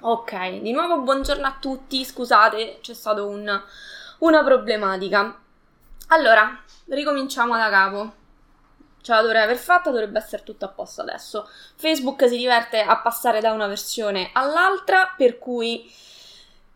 Ok, 0.00 0.60
di 0.60 0.70
nuovo 0.70 1.00
buongiorno 1.00 1.44
a 1.44 1.56
tutti, 1.58 2.04
scusate, 2.04 2.78
c'è 2.80 2.94
stata 2.94 3.24
un, 3.24 3.60
una 4.18 4.44
problematica. 4.44 5.36
Allora, 6.10 6.56
ricominciamo 6.86 7.56
da 7.56 7.68
capo. 7.68 8.12
Ce 9.00 9.12
la 9.12 9.22
dovrei 9.22 9.42
aver 9.42 9.56
fatta, 9.56 9.90
dovrebbe 9.90 10.20
essere 10.20 10.44
tutto 10.44 10.66
a 10.66 10.68
posto 10.68 11.00
adesso. 11.00 11.48
Facebook 11.74 12.28
si 12.28 12.36
diverte 12.36 12.80
a 12.80 12.96
passare 12.98 13.40
da 13.40 13.50
una 13.50 13.66
versione 13.66 14.30
all'altra, 14.34 15.14
per 15.16 15.36
cui 15.36 15.92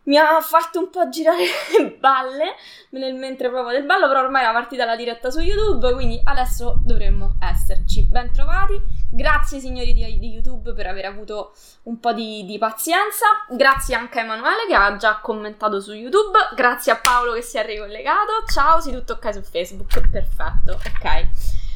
mi 0.03 0.17
ha 0.17 0.41
fatto 0.41 0.79
un 0.79 0.89
po' 0.89 1.07
girare 1.07 1.45
le 1.79 1.91
balle 1.91 2.55
nel 2.89 3.13
mentre 3.13 3.49
proprio 3.49 3.71
del 3.71 3.85
ballo, 3.85 4.09
però 4.09 4.19
ormai 4.19 4.43
la 4.43 4.51
partita 4.51 4.83
la 4.83 4.97
diretta 4.97 5.31
su 5.31 5.39
YouTube, 5.39 5.93
quindi 5.93 6.19
adesso 6.25 6.81
dovremmo 6.83 7.37
esserci. 7.39 8.03
Ben 8.03 8.33
trovati, 8.33 8.81
grazie 9.13 9.59
signori 9.59 9.93
di, 9.93 10.17
di 10.17 10.29
YouTube 10.29 10.73
per 10.73 10.87
aver 10.87 11.05
avuto 11.05 11.53
un 11.83 11.99
po' 11.99 12.13
di, 12.13 12.45
di, 12.45 12.57
pazienza, 12.57 13.25
grazie 13.49 13.95
anche 13.95 14.19
a 14.19 14.23
Emanuele 14.23 14.65
che 14.67 14.73
ha 14.73 14.95
già 14.97 15.19
commentato 15.19 15.79
su 15.79 15.93
YouTube, 15.93 16.37
grazie 16.55 16.91
a 16.91 16.99
Paolo 16.99 17.33
che 17.33 17.41
si 17.41 17.57
è 17.57 17.65
ricollegato, 17.65 18.43
ciao, 18.51 18.81
sì 18.81 18.91
tutto 18.91 19.13
ok 19.13 19.33
su 19.33 19.41
Facebook, 19.41 20.09
perfetto, 20.09 20.71
ok. 20.73 21.27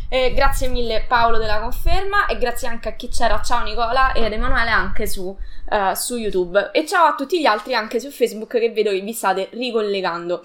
Eh, 0.10 0.34
grazie 0.34 0.70
mille 0.70 1.04
Paolo 1.06 1.38
della 1.38 1.60
conferma. 1.60 2.28
E 2.28 2.38
grazie 2.38 2.68
anche 2.68 2.90
a 2.90 2.94
chi 2.94 3.10
c'era, 3.10 3.42
ciao 3.42 3.64
Nicola 3.64 4.14
ed 4.14 4.32
Emanuele 4.32 4.70
anche 4.70 5.06
su, 5.06 5.24
uh, 5.26 5.94
su 5.94 6.16
YouTube. 6.16 6.72
E 6.72 6.86
ciao 6.88 7.08
a 7.08 7.16
tutti 7.16 7.40
gli 7.40 7.46
altri 7.46 7.76
anche 7.76 8.00
su 8.00 8.10
Facebook 8.10 8.58
che 8.58 8.72
vedo 8.72 8.92
che 8.92 9.02
vi 9.02 9.14
state 9.14 9.50
ricollegando. 9.52 10.44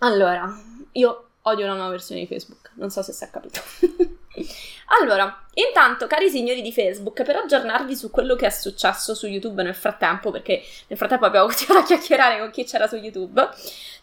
Allora, 0.00 0.52
io 0.92 1.28
odio 1.42 1.66
la 1.66 1.74
nuova 1.74 1.90
versione 1.90 2.20
di 2.20 2.26
Facebook, 2.26 2.72
non 2.74 2.90
so 2.90 3.02
se 3.02 3.12
si 3.12 3.24
è 3.24 3.30
capito. 3.30 3.60
allora, 5.00 5.44
intanto, 5.54 6.06
cari 6.06 6.28
signori 6.30 6.62
di 6.62 6.72
Facebook, 6.72 7.22
per 7.22 7.36
aggiornarvi 7.36 7.96
su 7.96 8.10
quello 8.10 8.36
che 8.36 8.46
è 8.46 8.50
successo 8.50 9.14
su 9.14 9.26
YouTube 9.26 9.62
nel 9.62 9.74
frattempo, 9.74 10.30
perché 10.30 10.62
nel 10.88 10.98
frattempo 10.98 11.24
abbiamo 11.26 11.46
continuato 11.48 11.80
a 11.80 11.86
chiacchierare 11.86 12.38
con 12.38 12.50
chi 12.50 12.64
c'era 12.64 12.86
su 12.86 12.96
YouTube, 12.96 13.48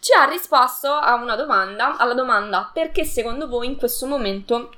ci 0.00 0.12
ha 0.12 0.24
risposto 0.24 0.90
a 0.90 1.14
una 1.14 1.36
domanda, 1.36 1.96
alla 1.96 2.14
domanda 2.14 2.70
perché 2.72 3.04
secondo 3.04 3.48
voi 3.48 3.66
in 3.66 3.76
questo 3.76 4.06
momento 4.06 4.72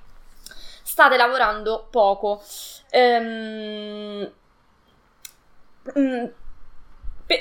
state 0.82 1.16
lavorando 1.16 1.86
poco. 1.90 2.42
Ehm, 2.90 4.30
mm, 5.98 6.24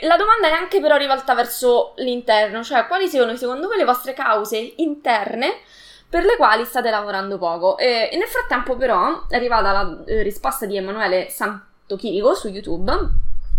la 0.01 0.15
domanda 0.15 0.47
è 0.47 0.51
anche 0.51 0.79
però 0.79 0.95
rivolta 0.95 1.33
verso 1.33 1.93
l'interno, 1.97 2.63
cioè 2.63 2.87
quali 2.87 3.09
sono 3.09 3.35
secondo 3.35 3.67
voi 3.67 3.77
le 3.77 3.83
vostre 3.83 4.13
cause 4.13 4.73
interne 4.77 5.59
per 6.13 6.25
le 6.25 6.35
quali 6.37 6.63
state 6.63 6.91
lavorando 6.91 7.39
poco. 7.39 7.75
E, 7.75 8.11
nel 8.13 8.27
frattempo 8.27 8.77
però 8.77 9.25
è 9.27 9.35
arrivata 9.35 9.71
la 9.71 10.03
eh, 10.05 10.21
risposta 10.21 10.67
di 10.67 10.77
Emanuele 10.77 11.27
Santochirico 11.31 12.35
su 12.35 12.49
YouTube 12.49 12.91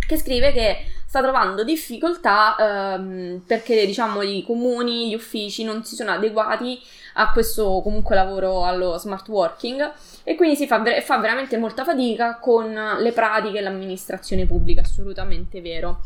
che 0.06 0.16
scrive 0.16 0.52
che 0.52 0.86
sta 1.05 1.20
trovando 1.20 1.64
difficoltà 1.64 2.94
ehm, 2.94 3.42
perché 3.44 3.84
diciamo 3.86 4.22
i 4.22 4.44
comuni, 4.46 5.08
gli 5.08 5.14
uffici 5.14 5.64
non 5.64 5.83
si 5.83 5.96
sono 5.96 6.12
adeguati 6.12 6.80
a 7.14 7.33
questo 7.33 7.80
comunque 7.83 8.14
lavoro 8.14 8.64
allo 8.64 8.98
smart 8.98 9.27
working 9.27 9.92
e 10.22 10.36
quindi 10.36 10.55
si 10.55 10.68
fa, 10.68 10.80
fa 11.02 11.18
veramente 11.18 11.56
molta 11.56 11.83
fatica 11.83 12.39
con 12.39 12.72
le 13.00 13.11
pratiche 13.11 13.58
e 13.58 13.62
l'amministrazione 13.62 14.46
pubblica, 14.46 14.83
assolutamente 14.83 15.61
vero. 15.61 16.02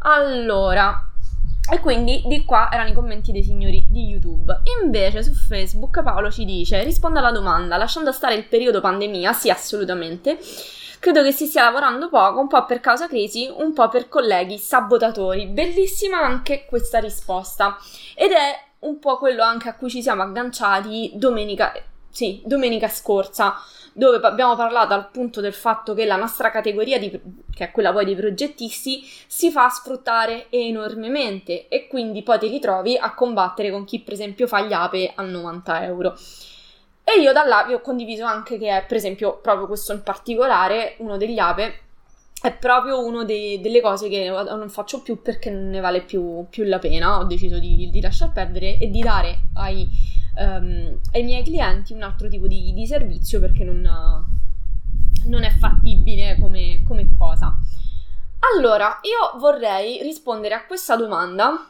Allora, 0.00 1.08
e 1.70 1.80
quindi 1.80 2.22
di 2.26 2.44
qua 2.44 2.68
erano 2.70 2.90
i 2.90 2.92
commenti 2.92 3.32
dei 3.32 3.42
signori 3.42 3.86
di 3.88 4.06
YouTube. 4.06 4.60
Invece 4.82 5.22
su 5.22 5.32
Facebook 5.32 6.02
Paolo 6.02 6.30
ci 6.30 6.44
dice: 6.44 6.82
risponda 6.84 7.20
alla 7.20 7.32
domanda, 7.32 7.76
lasciando 7.76 8.12
stare 8.12 8.34
il 8.34 8.44
periodo 8.44 8.80
pandemia, 8.80 9.32
sì, 9.32 9.50
assolutamente. 9.50 10.38
Credo 10.98 11.22
che 11.22 11.32
si 11.32 11.46
stia 11.46 11.64
lavorando 11.64 12.08
poco, 12.08 12.40
un 12.40 12.48
po' 12.48 12.64
per 12.64 12.80
causa 12.80 13.08
crisi, 13.08 13.52
un 13.54 13.74
po' 13.74 13.88
per 13.88 14.08
colleghi 14.08 14.56
sabotatori. 14.56 15.46
Bellissima 15.46 16.18
anche 16.18 16.64
questa 16.66 16.98
risposta. 16.98 17.76
Ed 18.14 18.30
è 18.30 18.58
un 18.80 18.98
po' 18.98 19.18
quello 19.18 19.42
anche 19.42 19.68
a 19.68 19.74
cui 19.74 19.90
ci 19.90 20.02
siamo 20.02 20.22
agganciati 20.22 21.12
domenica, 21.14 21.72
sì, 22.14 22.40
domenica 22.44 22.86
scorsa 22.86 23.56
dove 23.92 24.24
abbiamo 24.24 24.54
parlato 24.54 24.94
appunto 24.94 25.40
del 25.40 25.52
fatto 25.52 25.94
che 25.94 26.04
la 26.04 26.16
nostra 26.16 26.50
categoria, 26.50 26.98
di, 26.98 27.10
che 27.52 27.64
è 27.64 27.70
quella 27.72 27.92
poi 27.92 28.04
dei 28.04 28.14
progettisti, 28.14 29.02
si 29.26 29.50
fa 29.50 29.68
sfruttare 29.68 30.46
enormemente 30.50 31.66
e 31.68 31.88
quindi 31.88 32.22
poi 32.22 32.38
ti 32.38 32.48
ritrovi 32.48 32.96
a 32.96 33.14
combattere 33.14 33.70
con 33.70 33.84
chi 33.84 34.00
per 34.00 34.12
esempio 34.12 34.46
fa 34.46 34.62
gli 34.62 34.72
ape 34.72 35.12
a 35.14 35.22
90 35.22 35.84
euro. 35.84 36.16
E 37.02 37.20
io 37.20 37.32
da 37.32 37.44
là 37.44 37.64
vi 37.66 37.74
ho 37.74 37.80
condiviso 37.80 38.24
anche 38.24 38.58
che 38.58 38.68
è 38.68 38.84
per 38.86 38.96
esempio 38.96 39.38
proprio 39.38 39.66
questo 39.66 39.92
in 39.92 40.02
particolare, 40.02 40.94
uno 40.98 41.16
degli 41.16 41.38
ape, 41.38 41.80
è 42.40 42.52
proprio 42.52 43.04
una 43.04 43.24
delle 43.24 43.80
cose 43.80 44.08
che 44.08 44.28
non 44.28 44.68
faccio 44.68 45.02
più 45.02 45.20
perché 45.22 45.50
non 45.50 45.70
ne 45.70 45.80
vale 45.80 46.02
più, 46.02 46.46
più 46.48 46.64
la 46.64 46.78
pena. 46.78 47.18
Ho 47.18 47.24
deciso 47.24 47.58
di, 47.58 47.88
di 47.90 48.00
lasciar 48.00 48.32
perdere 48.32 48.78
e 48.78 48.90
di 48.90 49.00
dare 49.00 49.38
ai 49.54 49.88
um, 50.36 50.98
ai 51.12 51.22
miei 51.22 51.42
clienti 51.42 51.92
un 51.92 52.02
altro 52.02 52.28
tipo 52.28 52.46
di, 52.46 52.72
di 52.72 52.86
servizio 52.86 53.40
perché 53.40 53.64
non, 53.64 53.80
non, 55.26 55.42
è 55.42 55.50
fattibile 55.50 56.36
come, 56.40 56.82
come 56.86 57.08
cosa. 57.16 57.56
Allora, 58.56 59.00
io 59.02 59.38
vorrei 59.38 60.02
rispondere 60.02 60.54
a 60.54 60.64
questa 60.66 60.96
domanda 60.96 61.68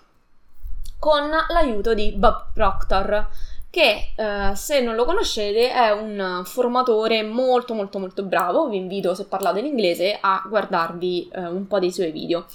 con 0.98 1.28
l'aiuto 1.48 1.94
di 1.94 2.12
Bob 2.12 2.52
Proctor, 2.52 3.28
che 3.70 4.12
eh, 4.16 4.54
se 4.54 4.80
non 4.80 4.94
lo 4.94 5.04
conoscete 5.04 5.70
è 5.72 5.90
un 5.90 6.42
formatore 6.44 7.22
molto 7.22 7.74
molto 7.74 7.98
molto 7.98 8.22
bravo, 8.22 8.68
vi 8.68 8.76
invito 8.76 9.14
se 9.14 9.26
parlate 9.26 9.58
in 9.60 9.66
inglese 9.66 10.16
a 10.20 10.42
guardarvi 10.48 11.28
eh, 11.32 11.46
un 11.46 11.66
po' 11.66 11.78
dei 11.78 11.92
suoi 11.92 12.10
video. 12.10 12.46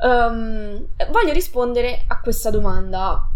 Um, 0.00 0.86
voglio 1.10 1.32
rispondere 1.32 2.04
a 2.06 2.20
questa 2.20 2.50
domanda 2.50 3.30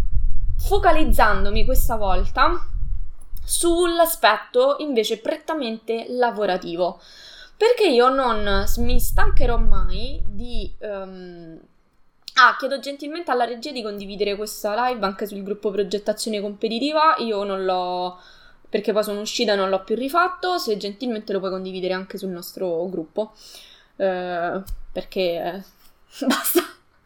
focalizzandomi 0.65 1.65
questa 1.65 1.95
volta 1.95 2.65
sull'aspetto 3.43 4.77
invece 4.79 5.19
prettamente 5.19 6.05
lavorativo. 6.09 6.99
Perché 7.57 7.87
io 7.87 8.09
non 8.09 8.65
mi 8.77 8.99
stancherò 8.99 9.57
mai 9.57 10.21
di... 10.27 10.73
Um... 10.79 11.59
Ah, 12.35 12.55
chiedo 12.57 12.79
gentilmente 12.79 13.29
alla 13.29 13.43
regia 13.43 13.71
di 13.71 13.83
condividere 13.83 14.37
questa 14.37 14.87
live 14.87 15.05
anche 15.05 15.27
sul 15.27 15.43
gruppo 15.43 15.69
progettazione 15.69 16.41
competitiva. 16.41 17.15
Io 17.17 17.43
non 17.43 17.65
l'ho 17.65 18.19
perché 18.69 18.93
poi 18.93 19.03
sono 19.03 19.19
uscita 19.19 19.51
e 19.51 19.55
non 19.57 19.69
l'ho 19.69 19.83
più 19.83 19.95
rifatto. 19.95 20.57
Se 20.57 20.77
gentilmente 20.77 21.33
lo 21.33 21.39
puoi 21.39 21.51
condividere 21.51 21.93
anche 21.93 22.17
sul 22.17 22.29
nostro 22.29 22.87
gruppo. 22.89 23.33
Eh, 23.97 24.61
perché 24.91 25.21
eh, 25.21 25.63
basta 26.25 26.61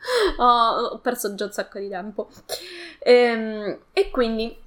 ho, 0.37 0.99
perso 0.99 1.35
già 1.35 1.45
un 1.45 1.51
sacco 1.51 1.79
di 1.79 1.89
tempo. 1.89 2.29
Ehm, 2.99 3.79
e 3.93 4.09
quindi 4.11 4.63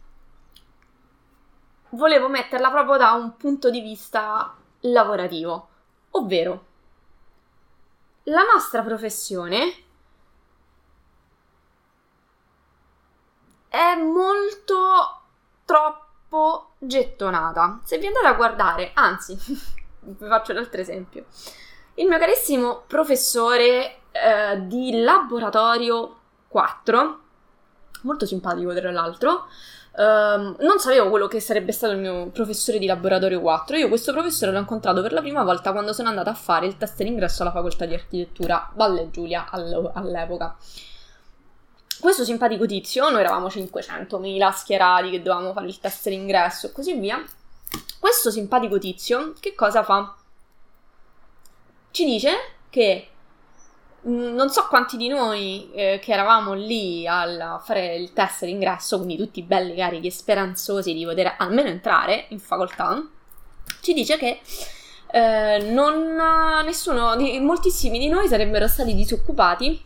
volevo 1.90 2.28
metterla 2.28 2.70
proprio 2.70 2.96
da 2.96 3.12
un 3.12 3.36
punto 3.36 3.70
di 3.70 3.80
vista 3.80 4.54
lavorativo, 4.80 5.68
ovvero 6.10 6.66
la 8.24 8.42
nostra 8.42 8.82
professione 8.82 9.84
è 13.68 13.94
molto 13.96 15.20
troppo 15.64 16.72
gettonata. 16.78 17.80
Se 17.84 17.98
vi 17.98 18.06
andate 18.06 18.26
a 18.26 18.34
guardare, 18.34 18.90
anzi, 18.94 19.36
vi 20.00 20.26
faccio 20.26 20.52
un 20.52 20.58
altro 20.58 20.80
esempio. 20.80 21.26
Il 21.94 22.06
mio 22.06 22.18
carissimo 22.18 22.84
professore 22.86 23.97
eh, 24.22 24.66
di 24.66 25.00
laboratorio 25.02 26.16
4, 26.48 27.18
molto 28.02 28.26
simpatico 28.26 28.74
tra 28.74 28.90
l'altro. 28.90 29.46
Um, 29.98 30.54
non 30.60 30.78
sapevo 30.78 31.10
quello 31.10 31.26
che 31.26 31.40
sarebbe 31.40 31.72
stato 31.72 31.92
il 31.92 31.98
mio 31.98 32.28
professore 32.28 32.78
di 32.78 32.86
laboratorio 32.86 33.40
4. 33.40 33.76
Io 33.78 33.88
questo 33.88 34.12
professore 34.12 34.52
l'ho 34.52 34.60
incontrato 34.60 35.02
per 35.02 35.12
la 35.12 35.20
prima 35.20 35.42
volta 35.42 35.72
quando 35.72 35.92
sono 35.92 36.08
andata 36.08 36.30
a 36.30 36.34
fare 36.34 36.66
il 36.66 36.76
test 36.76 37.02
d'ingresso 37.02 37.42
alla 37.42 37.50
facoltà 37.50 37.84
di 37.84 37.94
architettura 37.94 38.70
Valle 38.74 39.10
Giulia 39.10 39.50
all'epoca. 39.50 40.56
Questo 41.98 42.22
simpatico 42.22 42.64
tizio, 42.64 43.10
noi 43.10 43.20
eravamo 43.20 43.48
500.000 43.48 44.52
schierati 44.52 45.10
che 45.10 45.20
dovevamo 45.20 45.52
fare 45.52 45.66
il 45.66 45.80
test 45.80 46.08
d'ingresso 46.08 46.68
e 46.68 46.72
così 46.72 46.94
via. 46.94 47.20
Questo 47.98 48.30
simpatico 48.30 48.78
tizio 48.78 49.34
che 49.40 49.56
cosa 49.56 49.82
fa? 49.82 50.14
Ci 51.90 52.04
dice 52.04 52.30
che 52.70 53.08
non 54.02 54.48
so 54.50 54.66
quanti 54.68 54.96
di 54.96 55.08
noi 55.08 55.70
eh, 55.72 55.98
che 56.00 56.12
eravamo 56.12 56.54
lì 56.54 57.06
a 57.06 57.60
fare 57.62 57.96
il 57.96 58.12
test 58.12 58.44
d'ingresso, 58.44 58.96
quindi 58.98 59.16
tutti 59.16 59.42
belli 59.42 59.74
carichi 59.74 60.06
e 60.06 60.12
speranzosi 60.12 60.94
di 60.94 61.04
poter 61.04 61.34
almeno 61.38 61.68
entrare 61.68 62.26
in 62.28 62.38
facoltà, 62.38 63.02
ci 63.80 63.92
dice 63.92 64.16
che 64.16 64.40
eh, 65.10 65.58
non, 65.70 66.16
nessuno, 66.64 67.16
moltissimi 67.40 67.98
di 67.98 68.08
noi 68.08 68.28
sarebbero 68.28 68.68
stati 68.68 68.94
disoccupati 68.94 69.82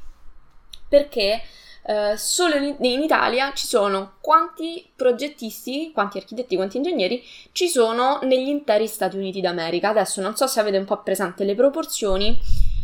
perché 0.88 1.40
eh, 1.84 2.16
solo 2.16 2.54
in, 2.56 2.76
Italia 3.02 3.52
ci 3.54 3.66
sono 3.66 4.14
quanti 4.20 4.88
progettisti, 4.94 5.90
quanti 5.92 6.18
architetti, 6.18 6.54
quanti 6.54 6.76
ingegneri 6.76 7.24
ci 7.52 7.68
sono 7.68 8.20
negli 8.22 8.48
interi 8.48 8.86
Stati 8.86 9.16
Uniti 9.16 9.40
d'America. 9.40 9.88
Adesso 9.88 10.20
non 10.20 10.36
so 10.36 10.46
se 10.46 10.60
avete 10.60 10.76
un 10.76 10.84
po' 10.84 11.02
presente 11.02 11.44
le 11.44 11.54
proporzioni 11.54 12.38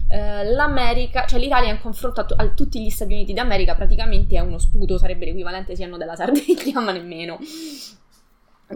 eh, 0.09 0.45
l'America, 0.45 1.27
cioè 1.27 1.39
l'Italia 1.39 1.71
in 1.71 1.81
confronto 1.81 2.21
a, 2.23 2.25
t- 2.25 2.35
a, 2.37 2.49
tutti 2.49 2.83
gli 2.83 2.91
Stati 2.91 3.13
Uniti 3.13 3.35
d'America 3.35 3.75
praticamente 3.75 4.37
è 4.37 4.41
uno 4.41 4.59
sputo, 4.59 4.97
sarebbe 4.97 5.27
l'equivalente 5.27 5.77
sia 5.77 5.89
della 5.89 6.17
Sardegna, 6.17 6.81
ma 6.81 6.93
nemmeno. 6.93 7.39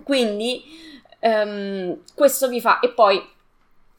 Quindi 0.04 0.62
um, 1.20 1.98
questo 2.14 2.48
vi 2.48 2.60
fa, 2.60 2.80
e 2.80 2.90
poi 2.90 3.20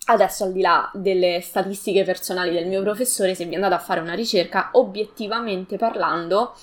adesso 0.06 0.44
al 0.44 0.52
di 0.52 0.62
là 0.62 0.92
delle 0.94 1.40
statistiche 1.42 2.04
personali 2.04 2.52
del 2.52 2.68
mio 2.68 2.82
professore, 2.82 3.36
se 3.36 3.46
vi 3.46 3.56
andate 3.56 3.74
a 3.74 3.80
fare 3.80 4.00
una 4.00 4.14
ricerca, 4.14 4.70
obiettivamente 4.74 5.78
parlando, 5.78 6.54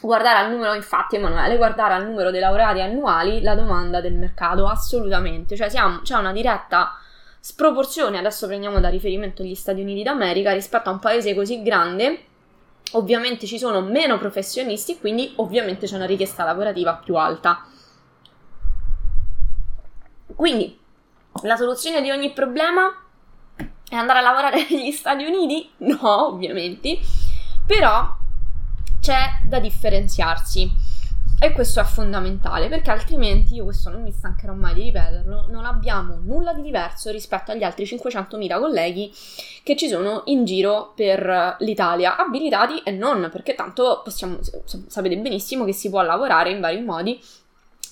guardare 0.00 0.38
al 0.38 0.50
numero, 0.50 0.74
infatti 0.74 1.16
Emanuele, 1.16 1.56
guardare 1.56 1.94
al 1.94 2.04
numero 2.04 2.30
dei 2.30 2.40
laureati 2.40 2.80
annuali 2.80 3.40
la 3.40 3.54
domanda 3.54 4.00
del 4.00 4.14
mercato, 4.14 4.66
assolutamente, 4.66 5.56
cioè 5.56 5.68
siamo, 5.68 6.00
c'è 6.00 6.16
una 6.16 6.32
diretta 6.32 6.96
sproporzione, 7.44 8.18
adesso 8.18 8.46
prendiamo 8.46 8.78
da 8.78 8.88
riferimento 8.88 9.42
gli 9.42 9.56
Stati 9.56 9.80
Uniti 9.80 10.04
d'America, 10.04 10.52
rispetto 10.52 10.90
a 10.90 10.92
un 10.92 11.00
paese 11.00 11.34
così 11.34 11.60
grande, 11.60 12.26
ovviamente 12.92 13.46
ci 13.46 13.58
sono 13.58 13.80
meno 13.80 14.16
professionisti, 14.16 15.00
quindi 15.00 15.32
ovviamente 15.36 15.86
c'è 15.86 15.96
una 15.96 16.06
richiesta 16.06 16.44
lavorativa 16.44 16.94
più 16.94 17.16
alta. 17.16 17.66
Quindi 20.36 20.78
la 21.42 21.56
soluzione 21.56 22.00
di 22.00 22.12
ogni 22.12 22.32
problema 22.32 22.94
è 23.88 23.96
andare 23.96 24.20
a 24.20 24.22
lavorare 24.22 24.64
negli 24.70 24.92
Stati 24.92 25.24
Uniti? 25.24 25.68
No, 25.78 26.28
ovviamente, 26.28 27.00
però 27.66 28.06
c'è 29.00 29.40
da 29.44 29.58
differenziarsi. 29.58 30.81
E 31.44 31.50
questo 31.50 31.80
è 31.80 31.82
fondamentale 31.82 32.68
perché 32.68 32.92
altrimenti, 32.92 33.56
io 33.56 33.64
questo 33.64 33.90
non 33.90 34.04
mi 34.04 34.12
stancherò 34.12 34.52
mai 34.52 34.74
di 34.74 34.82
ripeterlo, 34.82 35.46
non 35.48 35.64
abbiamo 35.64 36.20
nulla 36.22 36.52
di 36.52 36.62
diverso 36.62 37.10
rispetto 37.10 37.50
agli 37.50 37.64
altri 37.64 37.82
500.000 37.82 38.60
colleghi 38.60 39.12
che 39.64 39.76
ci 39.76 39.88
sono 39.88 40.22
in 40.26 40.44
giro 40.44 40.92
per 40.94 41.56
l'Italia, 41.58 42.16
abilitati 42.16 42.78
e 42.84 42.92
non, 42.92 43.28
perché 43.32 43.56
tanto 43.56 44.02
possiamo, 44.04 44.38
sapete 44.86 45.18
benissimo 45.18 45.64
che 45.64 45.72
si 45.72 45.90
può 45.90 46.00
lavorare 46.02 46.50
in 46.50 46.60
vari 46.60 46.80
modi 46.80 47.20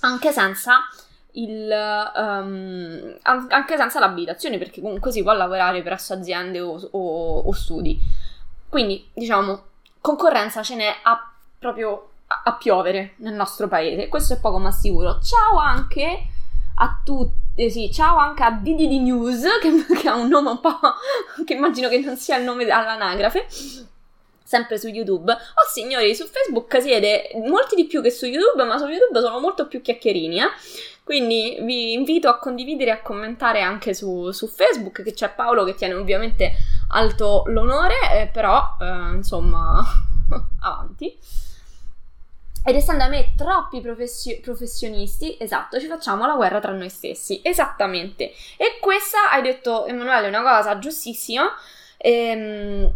anche 0.02 0.31
senza 0.31 0.82
il, 1.32 1.69
um, 2.14 3.17
anche 3.23 3.76
senza 3.76 3.99
l'abilitazione, 3.99 4.58
perché 4.58 4.81
comunque 4.81 5.11
si 5.11 5.25
può 5.25 5.32
lavorare 5.32 5.82
presso 5.82 6.12
aziende 6.12 6.61
o, 6.61 6.81
o, 6.93 7.38
o 7.41 7.52
studi. 7.52 7.99
Quindi, 8.69 9.08
diciamo, 9.12 9.61
concorrenza 10.00 10.62
ce 10.62 10.76
n'è 10.76 10.94
a 11.02 11.32
proprio 11.58 12.10
a, 12.44 12.53
piovere 12.55 13.15
nel 13.17 13.35
nostro 13.35 13.67
paese. 13.67 14.09
Questo 14.09 14.35
è 14.35 14.41
poco 14.41 14.59
ma 14.59 14.71
sicuro. 14.71 15.19
Ciao 15.21 15.59
anche 15.59 16.27
a 16.77 17.00
tutti. 17.05 17.38
Eh 17.56 17.71
sì, 17.71 17.91
ciao 17.93 18.17
anche 18.17 18.43
a 18.44 18.53
DDD 18.53 19.00
News, 19.00 19.44
che, 19.61 20.00
che, 20.00 20.09
ha 20.09 20.15
un 20.15 20.29
nome 20.29 20.50
un 20.50 20.61
po'. 20.61 20.79
che 21.44 21.55
immagino 21.55 21.88
che 21.88 21.99
non 21.99 22.17
sia 22.17 22.37
il 22.37 22.44
nome 22.44 22.65
all'anagrafe. 22.71 23.47
Sempre 24.43 24.79
su 24.79 24.88
YouTube. 24.88 25.32
Oh 25.32 25.69
signori, 25.73 26.15
su 26.15 26.27
Facebook 26.27 26.81
siete 26.81 27.31
molti 27.47 27.75
di 27.75 27.87
più 27.87 28.00
che 28.00 28.11
su 28.11 28.27
YouTube, 28.27 28.65
ma 28.65 28.79
su 28.79 28.87
YouTube 28.87 29.21
sono 29.21 29.38
molto 29.41 29.67
più 29.67 29.81
chiacchierini, 29.81 30.41
eh. 30.41 30.49
Quindi 31.05 31.59
vi 31.62 31.93
invito 31.93 32.29
a 32.29 32.38
condividere 32.38 32.91
e 32.91 32.94
a 32.94 33.03
commentare 33.03 33.62
anche 33.62 33.94
su, 33.94 34.31
su 34.31 34.47
Facebook, 34.47 35.03
che 35.03 35.12
c'è 35.12 35.31
Paolo 35.31 35.65
che 35.65 35.75
tiene 35.75 35.94
ovviamente 35.94 36.53
alto 36.91 37.43
l'onore, 37.47 37.94
eh, 38.12 38.26
però 38.29 38.76
eh, 38.81 39.15
insomma, 39.15 39.83
avanti. 40.62 41.19
Ed 42.62 42.77
essendo 42.77 43.05
a 43.05 43.09
me 43.09 43.33
troppi 43.37 43.81
professio- 43.81 44.39
professionisti, 44.41 45.37
esatto, 45.41 45.81
ci 45.81 45.87
facciamo 45.87 46.27
la 46.27 46.35
guerra 46.35 46.61
tra 46.61 46.73
noi 46.73 46.91
stessi. 46.91 47.41
Esattamente. 47.43 48.33
E 48.57 48.79
questa, 48.81 49.31
hai 49.31 49.43
detto 49.43 49.87
Emanuele, 49.87 50.27
è 50.27 50.29
una 50.29 50.43
cosa 50.43 50.79
giustissima. 50.79 51.51
Ehm, 51.97 52.93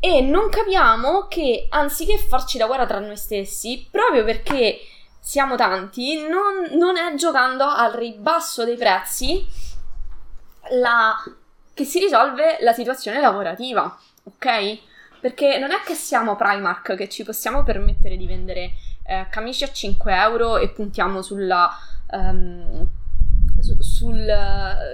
e 0.00 0.20
non 0.20 0.48
capiamo 0.48 1.26
che 1.26 1.66
anziché 1.70 2.18
farci 2.18 2.56
la 2.58 2.66
guerra 2.66 2.86
tra 2.86 3.00
noi 3.00 3.16
stessi, 3.16 3.88
proprio 3.90 4.24
perché 4.24 4.78
siamo 5.18 5.56
tanti, 5.56 6.26
non, 6.28 6.78
non 6.78 6.96
è 6.96 7.14
giocando 7.14 7.64
al 7.64 7.92
ribasso 7.92 8.64
dei 8.64 8.76
prezzi 8.76 9.44
la, 10.70 11.16
che 11.74 11.84
si 11.84 11.98
risolve 11.98 12.58
la 12.60 12.72
situazione 12.72 13.20
lavorativa, 13.20 13.98
ok? 14.22 14.78
Perché 15.20 15.58
non 15.58 15.72
è 15.72 15.80
che 15.84 15.94
siamo 15.94 16.36
Primark 16.36 16.94
che 16.94 17.08
ci 17.08 17.24
possiamo 17.24 17.64
permettere 17.64 18.16
di 18.16 18.26
vendere 18.26 18.72
eh, 19.08 19.26
camicie 19.30 19.64
a 19.64 19.72
5 19.72 20.14
euro 20.14 20.58
e 20.58 20.68
puntiamo 20.68 21.22
sulla, 21.22 21.70
um, 22.10 22.86
su, 23.58 23.80
sul 23.80 24.26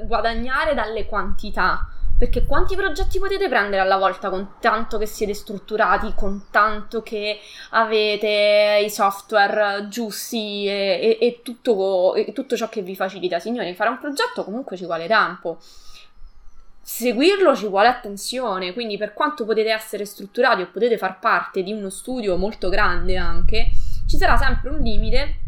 guadagnare 0.06 0.74
dalle 0.74 1.04
quantità. 1.06 1.88
Perché 2.16 2.46
quanti 2.46 2.76
progetti 2.76 3.18
potete 3.18 3.48
prendere 3.48 3.82
alla 3.82 3.96
volta 3.96 4.30
con 4.30 4.52
tanto 4.60 4.98
che 4.98 5.06
siete 5.06 5.34
strutturati, 5.34 6.12
con 6.14 6.44
tanto 6.52 7.02
che 7.02 7.40
avete 7.70 8.80
i 8.84 8.88
software 8.88 9.88
giusti 9.88 10.64
e, 10.68 11.18
e, 11.20 11.26
e, 11.26 11.40
tutto, 11.42 12.14
e 12.14 12.32
tutto 12.32 12.56
ciò 12.56 12.68
che 12.68 12.82
vi 12.82 12.94
facilita? 12.94 13.40
Signori, 13.40 13.74
fare 13.74 13.90
un 13.90 13.98
progetto 13.98 14.44
comunque 14.44 14.76
ci 14.76 14.84
vuole 14.84 15.08
tempo 15.08 15.58
seguirlo 16.86 17.56
ci 17.56 17.66
vuole 17.66 17.88
attenzione, 17.88 18.74
quindi 18.74 18.98
per 18.98 19.14
quanto 19.14 19.46
potete 19.46 19.70
essere 19.70 20.04
strutturati 20.04 20.60
o 20.60 20.68
potete 20.70 20.98
far 20.98 21.18
parte 21.18 21.62
di 21.62 21.72
uno 21.72 21.88
studio 21.88 22.36
molto 22.36 22.68
grande 22.68 23.16
anche, 23.16 23.70
ci 24.14 24.20
sarà 24.20 24.36
sempre 24.36 24.70
un 24.70 24.78
limite 24.78 25.40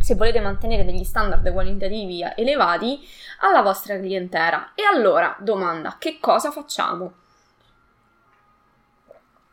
se 0.00 0.14
volete 0.14 0.40
mantenere 0.40 0.84
degli 0.84 1.02
standard 1.02 1.50
qualitativi 1.52 2.24
elevati 2.36 3.00
alla 3.40 3.62
vostra 3.62 3.98
clientela. 3.98 4.72
E 4.74 4.82
allora, 4.84 5.36
domanda, 5.40 5.96
che 5.98 6.18
cosa 6.20 6.52
facciamo? 6.52 7.12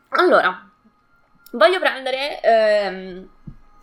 Allora, 0.09 0.69
voglio 1.51 1.79
prendere 1.79 2.41
ehm, 2.41 3.29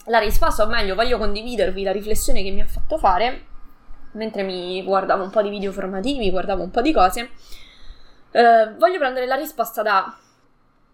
la 0.07 0.19
risposta, 0.19 0.65
o 0.65 0.67
meglio, 0.69 0.95
voglio 0.95 1.19
condividervi 1.19 1.83
la 1.83 1.93
riflessione 1.93 2.43
che 2.43 2.51
mi 2.51 2.61
ha 2.61 2.67
fatto 2.67 2.97
fare 2.97 3.47
mentre 4.13 4.45
mi 4.45 4.83
guardavo 4.83 5.23
un 5.23 5.31
po' 5.31 5.43
di 5.43 5.51
video 5.51 5.73
formativi, 5.73 6.31
guardavo 6.31 6.63
un 6.63 6.71
po' 6.71 6.81
di 6.81 6.93
cose. 6.93 7.31
Eh, 8.31 8.73
voglio 8.77 8.99
prendere 8.99 9.27
la 9.27 9.35
risposta 9.35 9.83
da 9.83 10.17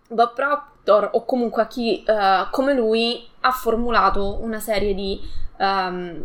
Bob 0.08 0.34
Proctor 0.34 0.71
o 0.84 1.24
comunque 1.24 1.62
a 1.62 1.66
chi 1.66 2.04
uh, 2.06 2.50
come 2.50 2.74
lui 2.74 3.28
ha 3.40 3.50
formulato 3.50 4.42
una 4.42 4.60
serie 4.60 4.94
di, 4.94 5.20
um, 5.58 6.22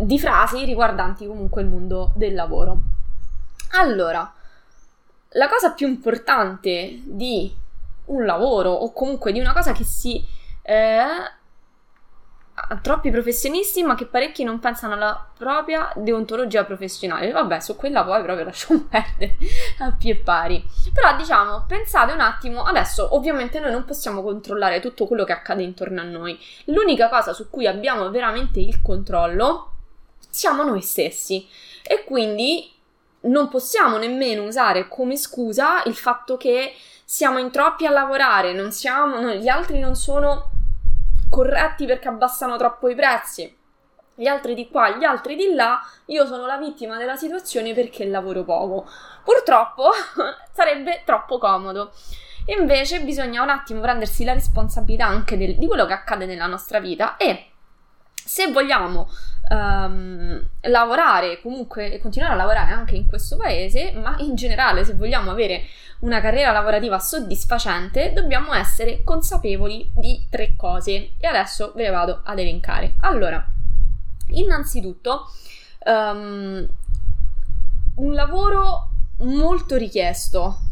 di 0.00 0.18
frasi 0.18 0.64
riguardanti 0.64 1.26
comunque 1.26 1.62
il 1.62 1.68
mondo 1.68 2.12
del 2.14 2.34
lavoro. 2.34 2.80
Allora, 3.72 4.32
la 5.32 5.48
cosa 5.48 5.72
più 5.72 5.86
importante 5.86 7.00
di 7.04 7.54
un 8.06 8.24
lavoro 8.24 8.70
o 8.70 8.92
comunque 8.92 9.32
di 9.32 9.40
una 9.40 9.52
cosa 9.52 9.72
che 9.72 9.84
si 9.84 10.24
eh, 10.62 11.02
troppi 12.82 13.10
professionisti, 13.10 13.82
ma 13.82 13.94
che 13.94 14.06
parecchi 14.06 14.44
non 14.44 14.58
pensano 14.58 14.94
alla 14.94 15.28
propria 15.36 15.92
deontologia 15.96 16.64
professionale. 16.64 17.30
Vabbè, 17.30 17.60
su 17.60 17.76
quella 17.76 18.04
poi 18.04 18.22
proprio 18.22 18.44
lasciamo 18.44 18.84
perdere 18.88 19.36
a 19.78 19.92
più 19.92 20.10
e 20.10 20.16
pari. 20.16 20.64
Però 20.92 21.16
diciamo, 21.16 21.64
pensate 21.66 22.12
un 22.12 22.20
attimo, 22.20 22.62
adesso 22.62 23.14
ovviamente 23.14 23.60
noi 23.60 23.72
non 23.72 23.84
possiamo 23.84 24.22
controllare 24.22 24.80
tutto 24.80 25.06
quello 25.06 25.24
che 25.24 25.32
accade 25.32 25.62
intorno 25.62 26.00
a 26.00 26.04
noi. 26.04 26.38
L'unica 26.66 27.08
cosa 27.08 27.32
su 27.32 27.50
cui 27.50 27.66
abbiamo 27.66 28.10
veramente 28.10 28.60
il 28.60 28.80
controllo 28.82 29.72
siamo 30.30 30.62
noi 30.62 30.82
stessi. 30.82 31.46
E 31.82 32.04
quindi 32.04 32.70
non 33.20 33.48
possiamo 33.48 33.96
nemmeno 33.96 34.44
usare 34.44 34.88
come 34.88 35.16
scusa 35.16 35.82
il 35.86 35.94
fatto 35.94 36.36
che 36.36 36.74
siamo 37.04 37.38
in 37.38 37.50
troppi 37.50 37.86
a 37.86 37.90
lavorare, 37.90 38.52
non 38.52 38.70
siamo, 38.70 39.32
gli 39.32 39.48
altri 39.48 39.78
non 39.78 39.96
sono 39.96 40.50
corretti 41.28 41.86
perché 41.86 42.08
abbassano 42.08 42.56
troppo 42.56 42.88
i 42.88 42.94
prezzi, 42.94 43.56
gli 44.14 44.26
altri 44.26 44.54
di 44.54 44.68
qua, 44.68 44.96
gli 44.96 45.04
altri 45.04 45.36
di 45.36 45.54
là, 45.54 45.80
io 46.06 46.26
sono 46.26 46.44
la 46.44 46.56
vittima 46.56 46.96
della 46.96 47.14
situazione 47.14 47.72
perché 47.72 48.04
lavoro 48.04 48.42
poco. 48.42 48.88
Purtroppo 49.22 49.90
sarebbe 50.52 51.02
troppo 51.04 51.38
comodo. 51.38 51.92
Invece 52.46 53.00
bisogna 53.02 53.42
un 53.42 53.50
attimo 53.50 53.80
prendersi 53.80 54.24
la 54.24 54.32
responsabilità 54.32 55.06
anche 55.06 55.36
del, 55.36 55.56
di 55.56 55.66
quello 55.66 55.86
che 55.86 55.92
accade 55.92 56.26
nella 56.26 56.46
nostra 56.46 56.80
vita 56.80 57.16
e 57.16 57.50
se 58.12 58.50
vogliamo 58.50 59.08
um, 59.50 60.46
lavorare 60.62 61.40
comunque 61.40 61.92
e 61.92 61.98
continuare 61.98 62.34
a 62.34 62.36
lavorare 62.36 62.72
anche 62.72 62.96
in 62.96 63.06
questo 63.06 63.36
paese, 63.36 63.92
ma 63.92 64.16
in 64.18 64.34
generale 64.34 64.84
se 64.84 64.94
vogliamo 64.94 65.30
avere 65.30 65.62
una 66.00 66.20
carriera 66.20 66.52
lavorativa 66.52 66.98
soddisfacente, 66.98 68.12
dobbiamo 68.12 68.52
essere 68.54 69.02
consapevoli 69.02 69.90
di 69.94 70.26
tre 70.30 70.54
cose 70.56 71.12
e 71.18 71.26
adesso 71.26 71.72
ve 71.74 71.82
le 71.84 71.90
vado 71.90 72.20
ad 72.24 72.38
elencare. 72.38 72.94
Allora, 73.00 73.44
innanzitutto, 74.28 75.30
um, 75.84 76.68
un 77.96 78.12
lavoro 78.12 78.90
molto 79.18 79.76
richiesto 79.76 80.67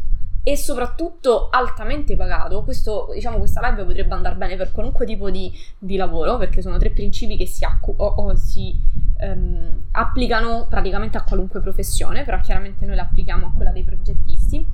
e 0.48 0.56
soprattutto 0.56 1.48
altamente 1.50 2.14
pagato, 2.14 2.62
questo, 2.62 3.08
diciamo, 3.12 3.38
questa 3.38 3.68
live 3.68 3.84
potrebbe 3.84 4.14
andare 4.14 4.36
bene 4.36 4.54
per 4.54 4.70
qualunque 4.70 5.04
tipo 5.04 5.28
di, 5.28 5.52
di 5.76 5.96
lavoro, 5.96 6.36
perché 6.36 6.62
sono 6.62 6.78
tre 6.78 6.90
principi 6.90 7.36
che 7.36 7.46
si, 7.46 7.64
accu- 7.64 7.98
o, 7.98 8.06
o 8.06 8.36
si 8.36 8.80
um, 9.22 9.88
applicano 9.90 10.68
praticamente 10.70 11.18
a 11.18 11.24
qualunque 11.24 11.58
professione, 11.58 12.22
però 12.22 12.38
chiaramente 12.38 12.86
noi 12.86 12.94
la 12.94 13.02
applichiamo 13.02 13.46
a 13.46 13.52
quella 13.56 13.72
dei 13.72 13.82
progettisti. 13.82 14.64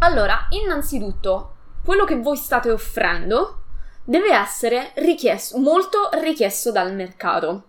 Allora, 0.00 0.48
innanzitutto, 0.48 1.54
quello 1.84 2.04
che 2.04 2.16
voi 2.16 2.36
state 2.36 2.68
offrendo 2.68 3.60
deve 4.02 4.34
essere 4.34 4.90
richiesto, 4.96 5.58
molto 5.58 6.08
richiesto 6.20 6.72
dal 6.72 6.92
mercato. 6.92 7.66